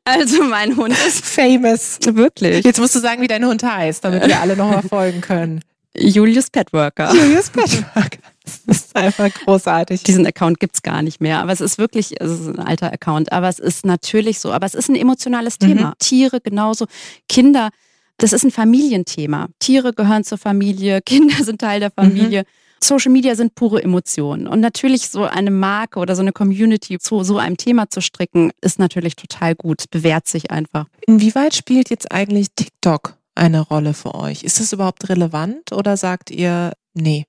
Also 0.05 0.45
mein 0.45 0.77
Hund 0.77 0.93
ist 1.07 1.25
famous. 1.25 1.99
Wirklich. 2.05 2.65
Jetzt 2.65 2.81
musst 2.81 2.95
du 2.95 3.01
sagen, 3.01 3.23
wie 3.23 3.29
dein 3.29 3.45
Hund 3.45 3.63
heißt, 3.63 4.05
damit 4.05 4.27
wir 4.27 4.41
alle 4.41 4.57
nochmal 4.57 4.83
folgen 4.83 5.21
können. 5.21 5.61
Julius 5.97 6.51
Petworker. 6.51 7.13
Julius 7.15 7.51
Petworker. 7.51 8.19
Das 8.45 8.77
ist 8.77 8.97
einfach 8.97 9.33
großartig. 9.33 10.03
Diesen 10.03 10.27
Account 10.27 10.59
gibt 10.59 10.77
es 10.77 10.83
gar 10.83 11.03
nicht 11.03 11.21
mehr. 11.21 11.41
Aber 11.41 11.53
es 11.53 11.61
ist 11.61 11.79
wirklich, 11.79 12.21
es 12.21 12.31
ist 12.31 12.47
ein 12.49 12.59
alter 12.59 12.93
Account, 12.93 13.31
aber 13.31 13.49
es 13.49 13.59
ist 13.59 13.85
natürlich 13.85 14.41
so. 14.41 14.53
Aber 14.53 14.67
es 14.67 14.75
ist 14.75 14.89
ein 14.89 14.97
emotionales 14.97 15.59
Thema. 15.59 15.91
Mhm. 15.91 15.95
Tiere 15.99 16.41
genauso. 16.41 16.87
Kinder 17.29 17.71
das 18.19 18.33
ist 18.33 18.45
ein 18.45 18.51
Familienthema. 18.51 19.49
Tiere 19.59 19.93
gehören 19.93 20.25
zur 20.25 20.39
Familie, 20.39 21.01
Kinder 21.07 21.43
sind 21.45 21.61
Teil 21.61 21.81
der 21.81 21.91
Familie. 21.91 22.43
Mhm. 22.43 22.47
Social 22.85 23.13
Media 23.13 23.37
sind 23.37 23.55
pure 23.55 23.81
Emotionen. 23.83 24.49
Und 24.49 24.61
natürlich 24.61 25.09
so 25.09 25.23
eine 25.23 25.53
Marke 25.53 26.01
oder 26.01 26.17
so 26.17 26.23
eine 26.23 26.33
Community 26.33 26.99
zu 26.99 27.23
so 27.23 27.39
einem 27.39 27.57
Thema 27.57 27.89
zu 27.89 28.01
stricken, 28.01 28.51
ist 28.61 28.81
natürlich 28.81 29.15
total 29.15 29.55
gut, 29.55 29.85
bewährt 29.91 30.27
sich 30.27 30.51
einfach. 30.51 30.87
Inwieweit 31.07 31.55
spielt 31.55 31.91
jetzt 31.91 32.11
eigentlich 32.11 32.49
TikTok 32.57 33.17
eine 33.35 33.61
Rolle 33.61 33.95
für 33.95 34.15
euch? 34.15 34.43
Ist 34.43 34.61
das 34.61 34.73
überhaupt 34.73 35.09
relevant 35.09 35.73
oder 35.73 35.97
sagt 35.97 36.31
ihr, 36.31 36.73
nee, 36.95 37.27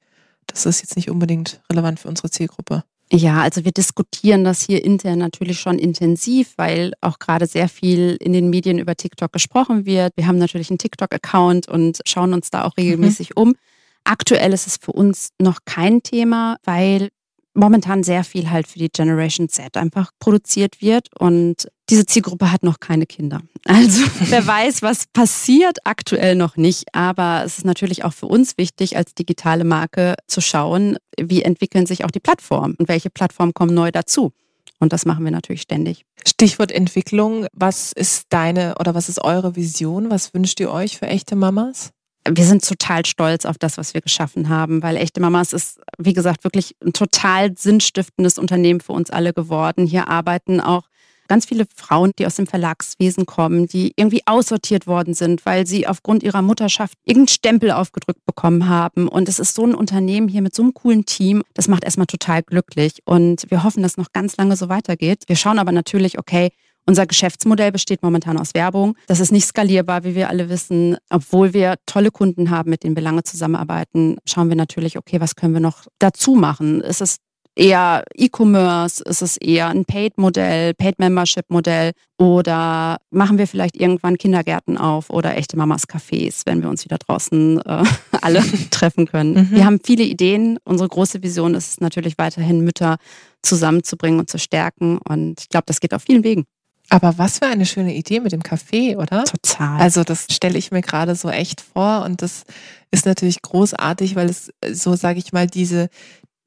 das 0.47 0.65
ist 0.65 0.81
jetzt 0.81 0.95
nicht 0.95 1.09
unbedingt 1.09 1.61
relevant 1.71 1.99
für 1.99 2.09
unsere 2.09 2.29
Zielgruppe? 2.29 2.83
Ja, 3.11 3.41
also 3.41 3.63
wir 3.63 3.71
diskutieren 3.71 4.43
das 4.43 4.61
hier 4.61 4.83
intern 4.83 5.19
natürlich 5.19 5.59
schon 5.59 5.77
intensiv, 5.77 6.53
weil 6.57 6.93
auch 7.01 7.19
gerade 7.19 7.45
sehr 7.45 7.69
viel 7.69 8.17
in 8.19 8.33
den 8.33 8.49
Medien 8.49 8.79
über 8.79 8.95
TikTok 8.95 9.31
gesprochen 9.31 9.85
wird. 9.85 10.13
Wir 10.15 10.25
haben 10.25 10.39
natürlich 10.39 10.71
einen 10.71 10.79
TikTok-Account 10.79 11.67
und 11.67 11.99
schauen 12.05 12.33
uns 12.33 12.49
da 12.49 12.63
auch 12.63 12.75
mhm. 12.77 12.83
regelmäßig 12.83 13.31
mhm. 13.31 13.41
um. 13.41 13.55
Aktuell 14.03 14.51
ist 14.51 14.67
es 14.67 14.77
für 14.77 14.91
uns 14.91 15.29
noch 15.39 15.59
kein 15.65 16.01
Thema, 16.01 16.57
weil 16.63 17.09
momentan 17.53 18.03
sehr 18.03 18.23
viel 18.23 18.49
halt 18.49 18.67
für 18.67 18.79
die 18.79 18.89
Generation 18.89 19.49
Z 19.49 19.77
einfach 19.77 20.11
produziert 20.19 20.81
wird 20.81 21.07
und 21.19 21.67
diese 21.89 22.05
Zielgruppe 22.05 22.51
hat 22.51 22.63
noch 22.63 22.79
keine 22.79 23.05
Kinder. 23.05 23.41
Also 23.65 24.03
wer 24.19 24.45
weiß, 24.47 24.81
was 24.81 25.07
passiert, 25.07 25.77
aktuell 25.85 26.35
noch 26.35 26.57
nicht. 26.57 26.93
Aber 26.93 27.43
es 27.45 27.59
ist 27.59 27.65
natürlich 27.65 28.03
auch 28.03 28.11
für 28.11 28.25
uns 28.25 28.57
wichtig, 28.57 28.97
als 28.97 29.15
digitale 29.15 29.63
Marke 29.63 30.15
zu 30.27 30.41
schauen, 30.41 30.97
wie 31.17 31.43
entwickeln 31.43 31.85
sich 31.85 32.03
auch 32.03 32.11
die 32.11 32.19
Plattformen 32.19 32.75
und 32.77 32.89
welche 32.89 33.09
Plattformen 33.09 33.53
kommen 33.53 33.73
neu 33.73 33.91
dazu. 33.91 34.33
Und 34.79 34.91
das 34.91 35.05
machen 35.05 35.23
wir 35.23 35.31
natürlich 35.31 35.61
ständig. 35.61 36.03
Stichwort 36.27 36.73
Entwicklung. 36.73 37.47
Was 37.53 37.93
ist 37.93 38.25
deine 38.29 38.75
oder 38.81 38.95
was 38.95 39.07
ist 39.07 39.23
eure 39.23 39.55
Vision? 39.55 40.09
Was 40.09 40.33
wünscht 40.33 40.59
ihr 40.59 40.69
euch 40.69 40.97
für 40.97 41.07
echte 41.07 41.37
Mamas? 41.37 41.91
Wir 42.29 42.45
sind 42.45 42.67
total 42.67 43.05
stolz 43.05 43.45
auf 43.45 43.57
das, 43.57 43.77
was 43.77 43.93
wir 43.93 44.01
geschaffen 44.01 44.49
haben, 44.49 44.81
weil 44.81 44.97
Echte 44.97 45.19
Mamas 45.19 45.53
ist, 45.53 45.79
wie 45.97 46.13
gesagt, 46.13 46.43
wirklich 46.43 46.75
ein 46.83 46.93
total 46.93 47.57
sinnstiftendes 47.57 48.37
Unternehmen 48.37 48.79
für 48.79 48.93
uns 48.93 49.09
alle 49.09 49.33
geworden. 49.33 49.85
Hier 49.85 50.07
arbeiten 50.07 50.61
auch 50.61 50.83
ganz 51.27 51.45
viele 51.45 51.65
Frauen, 51.75 52.11
die 52.19 52.25
aus 52.25 52.35
dem 52.35 52.47
Verlagswesen 52.47 53.25
kommen, 53.25 53.67
die 53.67 53.93
irgendwie 53.95 54.21
aussortiert 54.25 54.87
worden 54.87 55.13
sind, 55.13 55.45
weil 55.45 55.65
sie 55.65 55.87
aufgrund 55.87 56.23
ihrer 56.23 56.41
Mutterschaft 56.41 56.97
irgendeinen 57.05 57.29
Stempel 57.29 57.71
aufgedrückt 57.71 58.25
bekommen 58.25 58.67
haben. 58.67 59.07
Und 59.07 59.29
es 59.29 59.39
ist 59.39 59.55
so 59.55 59.65
ein 59.65 59.75
Unternehmen 59.75 60.27
hier 60.27 60.41
mit 60.41 60.53
so 60.53 60.63
einem 60.63 60.73
coolen 60.73 61.05
Team, 61.05 61.43
das 61.53 61.67
macht 61.67 61.83
erstmal 61.83 62.07
total 62.07 62.43
glücklich. 62.43 63.01
Und 63.05 63.49
wir 63.49 63.63
hoffen, 63.63 63.83
dass 63.83 63.97
noch 63.97 64.11
ganz 64.13 64.37
lange 64.37 64.55
so 64.55 64.69
weitergeht. 64.69 65.23
Wir 65.27 65.35
schauen 65.35 65.59
aber 65.59 65.71
natürlich, 65.71 66.19
okay, 66.19 66.51
unser 66.85 67.05
Geschäftsmodell 67.05 67.71
besteht 67.71 68.03
momentan 68.03 68.37
aus 68.37 68.53
Werbung. 68.53 68.95
Das 69.07 69.19
ist 69.19 69.31
nicht 69.31 69.45
skalierbar, 69.45 70.03
wie 70.03 70.15
wir 70.15 70.29
alle 70.29 70.49
wissen. 70.49 70.97
Obwohl 71.09 71.53
wir 71.53 71.75
tolle 71.85 72.11
Kunden 72.11 72.49
haben, 72.49 72.69
mit 72.69 72.83
denen 72.83 72.95
wir 72.95 73.03
lange 73.03 73.23
zusammenarbeiten, 73.23 74.17
schauen 74.25 74.49
wir 74.49 74.55
natürlich, 74.55 74.97
okay, 74.97 75.21
was 75.21 75.35
können 75.35 75.53
wir 75.53 75.61
noch 75.61 75.85
dazu 75.99 76.35
machen? 76.35 76.81
Ist 76.81 77.01
es 77.01 77.17
eher 77.55 78.03
E-Commerce? 78.15 79.03
Ist 79.03 79.21
es 79.21 79.37
eher 79.37 79.69
ein 79.69 79.85
Paid-Modell, 79.85 80.73
Paid-Membership-Modell? 80.73 81.91
Oder 82.17 82.97
machen 83.11 83.37
wir 83.37 83.47
vielleicht 83.47 83.77
irgendwann 83.77 84.17
Kindergärten 84.17 84.77
auf 84.77 85.09
oder 85.09 85.37
echte 85.37 85.57
Mamas 85.57 85.87
Cafés, 85.87 86.41
wenn 86.45 86.61
wir 86.61 86.69
uns 86.69 86.85
wieder 86.85 86.97
draußen 86.97 87.61
äh, 87.61 87.83
alle 88.21 88.43
treffen 88.71 89.07
können? 89.07 89.33
Mhm. 89.33 89.51
Wir 89.51 89.65
haben 89.65 89.79
viele 89.83 90.03
Ideen. 90.03 90.57
Unsere 90.63 90.89
große 90.89 91.23
Vision 91.23 91.53
ist 91.53 91.69
es 91.69 91.81
natürlich 91.81 92.17
weiterhin, 92.17 92.61
Mütter 92.61 92.97
zusammenzubringen 93.41 94.19
und 94.19 94.29
zu 94.29 94.39
stärken. 94.39 94.97
Und 94.97 95.41
ich 95.41 95.49
glaube, 95.49 95.65
das 95.67 95.79
geht 95.79 95.93
auf 95.93 96.03
vielen 96.03 96.23
Wegen. 96.23 96.45
Aber 96.93 97.17
was 97.17 97.39
für 97.39 97.47
eine 97.47 97.65
schöne 97.65 97.95
Idee 97.95 98.19
mit 98.19 98.33
dem 98.33 98.43
Café, 98.43 98.95
oder? 98.97 99.23
Total. 99.23 99.81
Also 99.81 100.03
das 100.03 100.27
stelle 100.29 100.59
ich 100.59 100.69
mir 100.69 100.83
gerade 100.83 101.15
so 101.15 101.31
echt 101.31 101.59
vor 101.59 102.03
und 102.05 102.21
das 102.21 102.43
ist 102.91 103.07
natürlich 103.07 103.41
großartig, 103.41 104.15
weil 104.15 104.29
es 104.29 104.53
so, 104.71 104.95
sage 104.95 105.17
ich 105.17 105.33
mal, 105.33 105.47
diese 105.47 105.89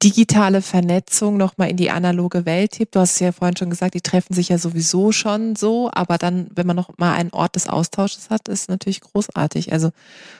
digitale 0.01 0.61
Vernetzung 0.61 1.35
nochmal 1.35 1.69
in 1.69 1.75
die 1.75 1.91
analoge 1.91 2.45
Welt 2.45 2.79
hebt. 2.79 2.95
Du 2.95 3.01
hast 3.01 3.15
es 3.15 3.19
ja 3.19 3.33
vorhin 3.33 3.57
schon 3.57 3.69
gesagt, 3.69 3.93
die 3.93 4.01
treffen 4.01 4.33
sich 4.33 4.47
ja 4.47 4.57
sowieso 4.57 5.11
schon 5.11 5.57
so, 5.57 5.89
aber 5.93 6.17
dann, 6.17 6.47
wenn 6.55 6.65
man 6.65 6.77
noch 6.77 6.97
mal 6.97 7.13
einen 7.13 7.31
Ort 7.31 7.55
des 7.55 7.67
Austausches 7.67 8.29
hat, 8.29 8.47
ist 8.47 8.69
natürlich 8.69 9.01
großartig. 9.01 9.73
Also 9.73 9.89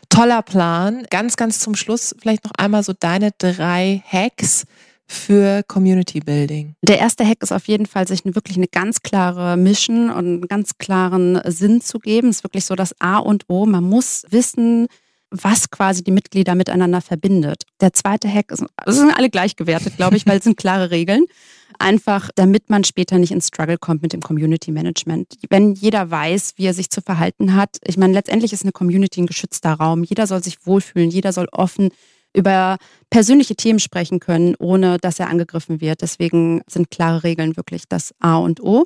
toller 0.07 0.41
Plan. 0.41 1.05
Ganz, 1.09 1.35
ganz 1.35 1.59
zum 1.59 1.75
Schluss 1.75 2.15
vielleicht 2.17 2.45
noch 2.45 2.53
einmal 2.57 2.83
so 2.83 2.93
deine 2.97 3.31
drei 3.37 4.03
Hacks, 4.09 4.63
für 5.07 5.63
Community 5.67 6.19
Building? 6.19 6.75
Der 6.81 6.99
erste 6.99 7.25
Hack 7.25 7.41
ist 7.41 7.51
auf 7.51 7.67
jeden 7.67 7.85
Fall, 7.85 8.07
sich 8.07 8.23
wirklich 8.25 8.57
eine 8.57 8.67
ganz 8.67 9.01
klare 9.01 9.57
Mission 9.57 10.09
und 10.09 10.25
einen 10.25 10.47
ganz 10.47 10.77
klaren 10.77 11.39
Sinn 11.45 11.81
zu 11.81 11.99
geben. 11.99 12.27
Das 12.27 12.37
ist 12.37 12.43
wirklich 12.43 12.65
so 12.65 12.75
das 12.75 12.93
A 12.99 13.17
und 13.17 13.45
O. 13.47 13.65
Man 13.65 13.83
muss 13.83 14.23
wissen, 14.29 14.87
was 15.29 15.69
quasi 15.69 16.03
die 16.03 16.11
Mitglieder 16.11 16.55
miteinander 16.55 17.01
verbindet. 17.01 17.63
Der 17.81 17.93
zweite 17.93 18.31
Hack 18.31 18.51
ist, 18.51 18.63
das 18.85 18.95
sind 18.95 19.11
alle 19.11 19.29
gleich 19.29 19.55
gewertet, 19.55 19.97
glaube 19.97 20.17
ich, 20.17 20.25
weil 20.25 20.37
es 20.37 20.43
sind 20.45 20.57
klare 20.57 20.91
Regeln. 20.91 21.25
Einfach, 21.79 22.29
damit 22.35 22.69
man 22.69 22.83
später 22.83 23.19
nicht 23.19 23.31
ins 23.31 23.49
Struggle 23.49 23.77
kommt 23.77 24.01
mit 24.01 24.13
dem 24.13 24.21
Community 24.21 24.71
Management. 24.71 25.35
Wenn 25.49 25.73
jeder 25.73 26.09
weiß, 26.09 26.53
wie 26.55 26.65
er 26.65 26.73
sich 26.73 26.89
zu 26.89 27.01
verhalten 27.01 27.55
hat, 27.55 27.77
ich 27.83 27.97
meine, 27.97 28.13
letztendlich 28.13 28.51
ist 28.51 28.63
eine 28.63 28.71
Community 28.71 29.21
ein 29.21 29.27
geschützter 29.27 29.73
Raum. 29.73 30.03
Jeder 30.03 30.25
soll 30.25 30.43
sich 30.43 30.65
wohlfühlen, 30.65 31.11
jeder 31.11 31.33
soll 31.33 31.47
offen 31.51 31.89
über 32.37 32.77
persönliche 33.09 33.55
Themen 33.55 33.79
sprechen 33.79 34.19
können, 34.19 34.55
ohne 34.59 34.99
dass 34.99 35.19
er 35.19 35.29
angegriffen 35.29 35.81
wird. 35.81 36.01
Deswegen 36.01 36.61
sind 36.67 36.91
klare 36.91 37.23
Regeln 37.23 37.57
wirklich 37.57 37.83
das 37.89 38.13
A 38.19 38.37
und 38.37 38.61
O. 38.61 38.85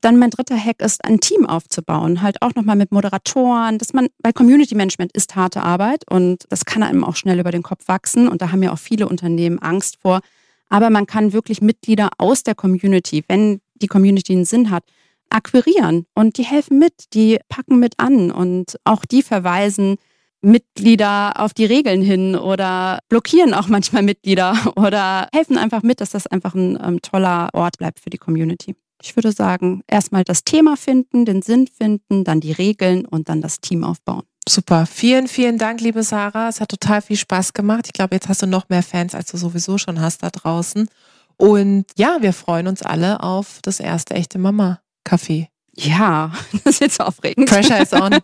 Dann 0.00 0.18
mein 0.18 0.30
dritter 0.30 0.56
Hack 0.56 0.80
ist, 0.82 1.04
ein 1.04 1.20
Team 1.20 1.46
aufzubauen, 1.46 2.22
halt 2.22 2.42
auch 2.42 2.54
nochmal 2.54 2.76
mit 2.76 2.90
Moderatoren, 2.90 3.78
dass 3.78 3.92
man, 3.92 4.08
bei 4.20 4.32
Community 4.32 4.74
Management 4.74 5.12
ist 5.12 5.36
harte 5.36 5.62
Arbeit 5.62 6.04
und 6.10 6.44
das 6.48 6.64
kann 6.64 6.82
einem 6.82 7.04
auch 7.04 7.14
schnell 7.14 7.38
über 7.38 7.52
den 7.52 7.62
Kopf 7.62 7.86
wachsen 7.86 8.26
und 8.26 8.42
da 8.42 8.50
haben 8.50 8.62
ja 8.62 8.72
auch 8.72 8.78
viele 8.78 9.08
Unternehmen 9.08 9.60
Angst 9.60 9.98
vor. 10.00 10.20
Aber 10.68 10.90
man 10.90 11.06
kann 11.06 11.32
wirklich 11.32 11.60
Mitglieder 11.60 12.10
aus 12.18 12.42
der 12.42 12.54
Community, 12.54 13.24
wenn 13.28 13.60
die 13.74 13.86
Community 13.86 14.32
einen 14.32 14.44
Sinn 14.44 14.70
hat, 14.70 14.84
akquirieren 15.30 16.06
und 16.14 16.36
die 16.36 16.44
helfen 16.44 16.78
mit, 16.78 17.14
die 17.14 17.38
packen 17.48 17.78
mit 17.78 17.94
an 17.98 18.30
und 18.30 18.76
auch 18.84 19.04
die 19.04 19.22
verweisen 19.22 19.96
Mitglieder 20.42 21.40
auf 21.40 21.54
die 21.54 21.64
Regeln 21.64 22.02
hin 22.02 22.36
oder 22.36 22.98
blockieren 23.08 23.54
auch 23.54 23.68
manchmal 23.68 24.02
Mitglieder 24.02 24.56
oder 24.76 25.28
helfen 25.32 25.56
einfach 25.56 25.82
mit, 25.82 26.00
dass 26.00 26.10
das 26.10 26.26
einfach 26.26 26.54
ein 26.54 26.78
ähm, 26.82 27.00
toller 27.00 27.48
Ort 27.52 27.78
bleibt 27.78 28.00
für 28.00 28.10
die 28.10 28.18
Community. 28.18 28.76
Ich 29.00 29.16
würde 29.16 29.32
sagen, 29.32 29.82
erstmal 29.88 30.22
das 30.22 30.44
Thema 30.44 30.76
finden, 30.76 31.24
den 31.24 31.42
Sinn 31.42 31.66
finden, 31.66 32.22
dann 32.24 32.40
die 32.40 32.52
Regeln 32.52 33.04
und 33.04 33.28
dann 33.28 33.40
das 33.40 33.60
Team 33.60 33.82
aufbauen. 33.82 34.22
Super. 34.48 34.86
Vielen, 34.86 35.28
vielen 35.28 35.58
Dank, 35.58 35.80
liebe 35.80 36.02
Sarah. 36.02 36.48
Es 36.48 36.60
hat 36.60 36.68
total 36.68 37.02
viel 37.02 37.16
Spaß 37.16 37.52
gemacht. 37.52 37.82
Ich 37.86 37.92
glaube, 37.92 38.14
jetzt 38.14 38.28
hast 38.28 38.42
du 38.42 38.46
noch 38.46 38.68
mehr 38.68 38.82
Fans, 38.82 39.14
als 39.14 39.30
du 39.30 39.36
sowieso 39.36 39.78
schon 39.78 40.00
hast 40.00 40.22
da 40.22 40.30
draußen. 40.30 40.88
Und 41.36 41.86
ja, 41.96 42.18
wir 42.20 42.32
freuen 42.32 42.66
uns 42.66 42.82
alle 42.82 43.22
auf 43.22 43.60
das 43.62 43.80
erste 43.80 44.14
echte 44.14 44.38
Mama-Café. 44.38 45.48
Ja, 45.74 46.30
das 46.64 46.74
ist 46.74 46.80
jetzt 46.80 47.00
aufregend. 47.00 47.48
Pressure 47.48 47.80
is 47.80 47.92
on. 47.92 48.10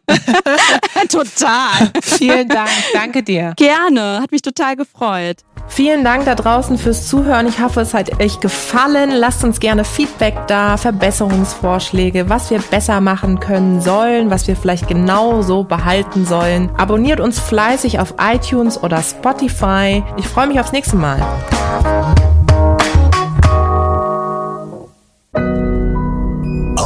total. 1.09 1.91
Vielen 2.03 2.49
Dank. 2.49 2.71
Danke 2.93 3.23
dir. 3.23 3.55
Gerne. 3.57 4.21
Hat 4.23 4.31
mich 4.31 4.43
total 4.43 4.77
gefreut. 4.77 5.39
Vielen 5.67 6.03
Dank 6.03 6.25
da 6.25 6.35
draußen 6.35 6.79
fürs 6.79 7.09
Zuhören. 7.09 7.47
Ich 7.47 7.61
hoffe, 7.61 7.81
es 7.81 7.95
hat 7.95 8.21
euch 8.21 8.41
gefallen. 8.41 9.11
Lasst 9.11 9.45
uns 9.45 9.61
gerne 9.61 9.85
Feedback 9.85 10.47
da, 10.47 10.77
Verbesserungsvorschläge, 10.77 12.29
was 12.29 12.51
wir 12.51 12.59
besser 12.59 13.01
machen 13.01 13.39
können 13.39 13.81
sollen, 13.81 14.31
was 14.31 14.49
wir 14.49 14.57
vielleicht 14.57 14.89
genau 14.89 15.43
so 15.43 15.65
behalten 15.65 16.25
sollen. 16.25 16.71
Abonniert 16.77 17.21
uns 17.21 17.39
fleißig 17.39 17.99
auf 18.01 18.15
iTunes 18.19 18.83
oder 18.83 19.03
Spotify. 19.03 20.03
Ich 20.17 20.27
freue 20.27 20.47
mich 20.47 20.59
aufs 20.59 20.73
nächste 20.73 20.97
Mal. 20.97 21.21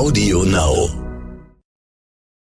Audio 0.02 0.42
Now. 0.42 1.01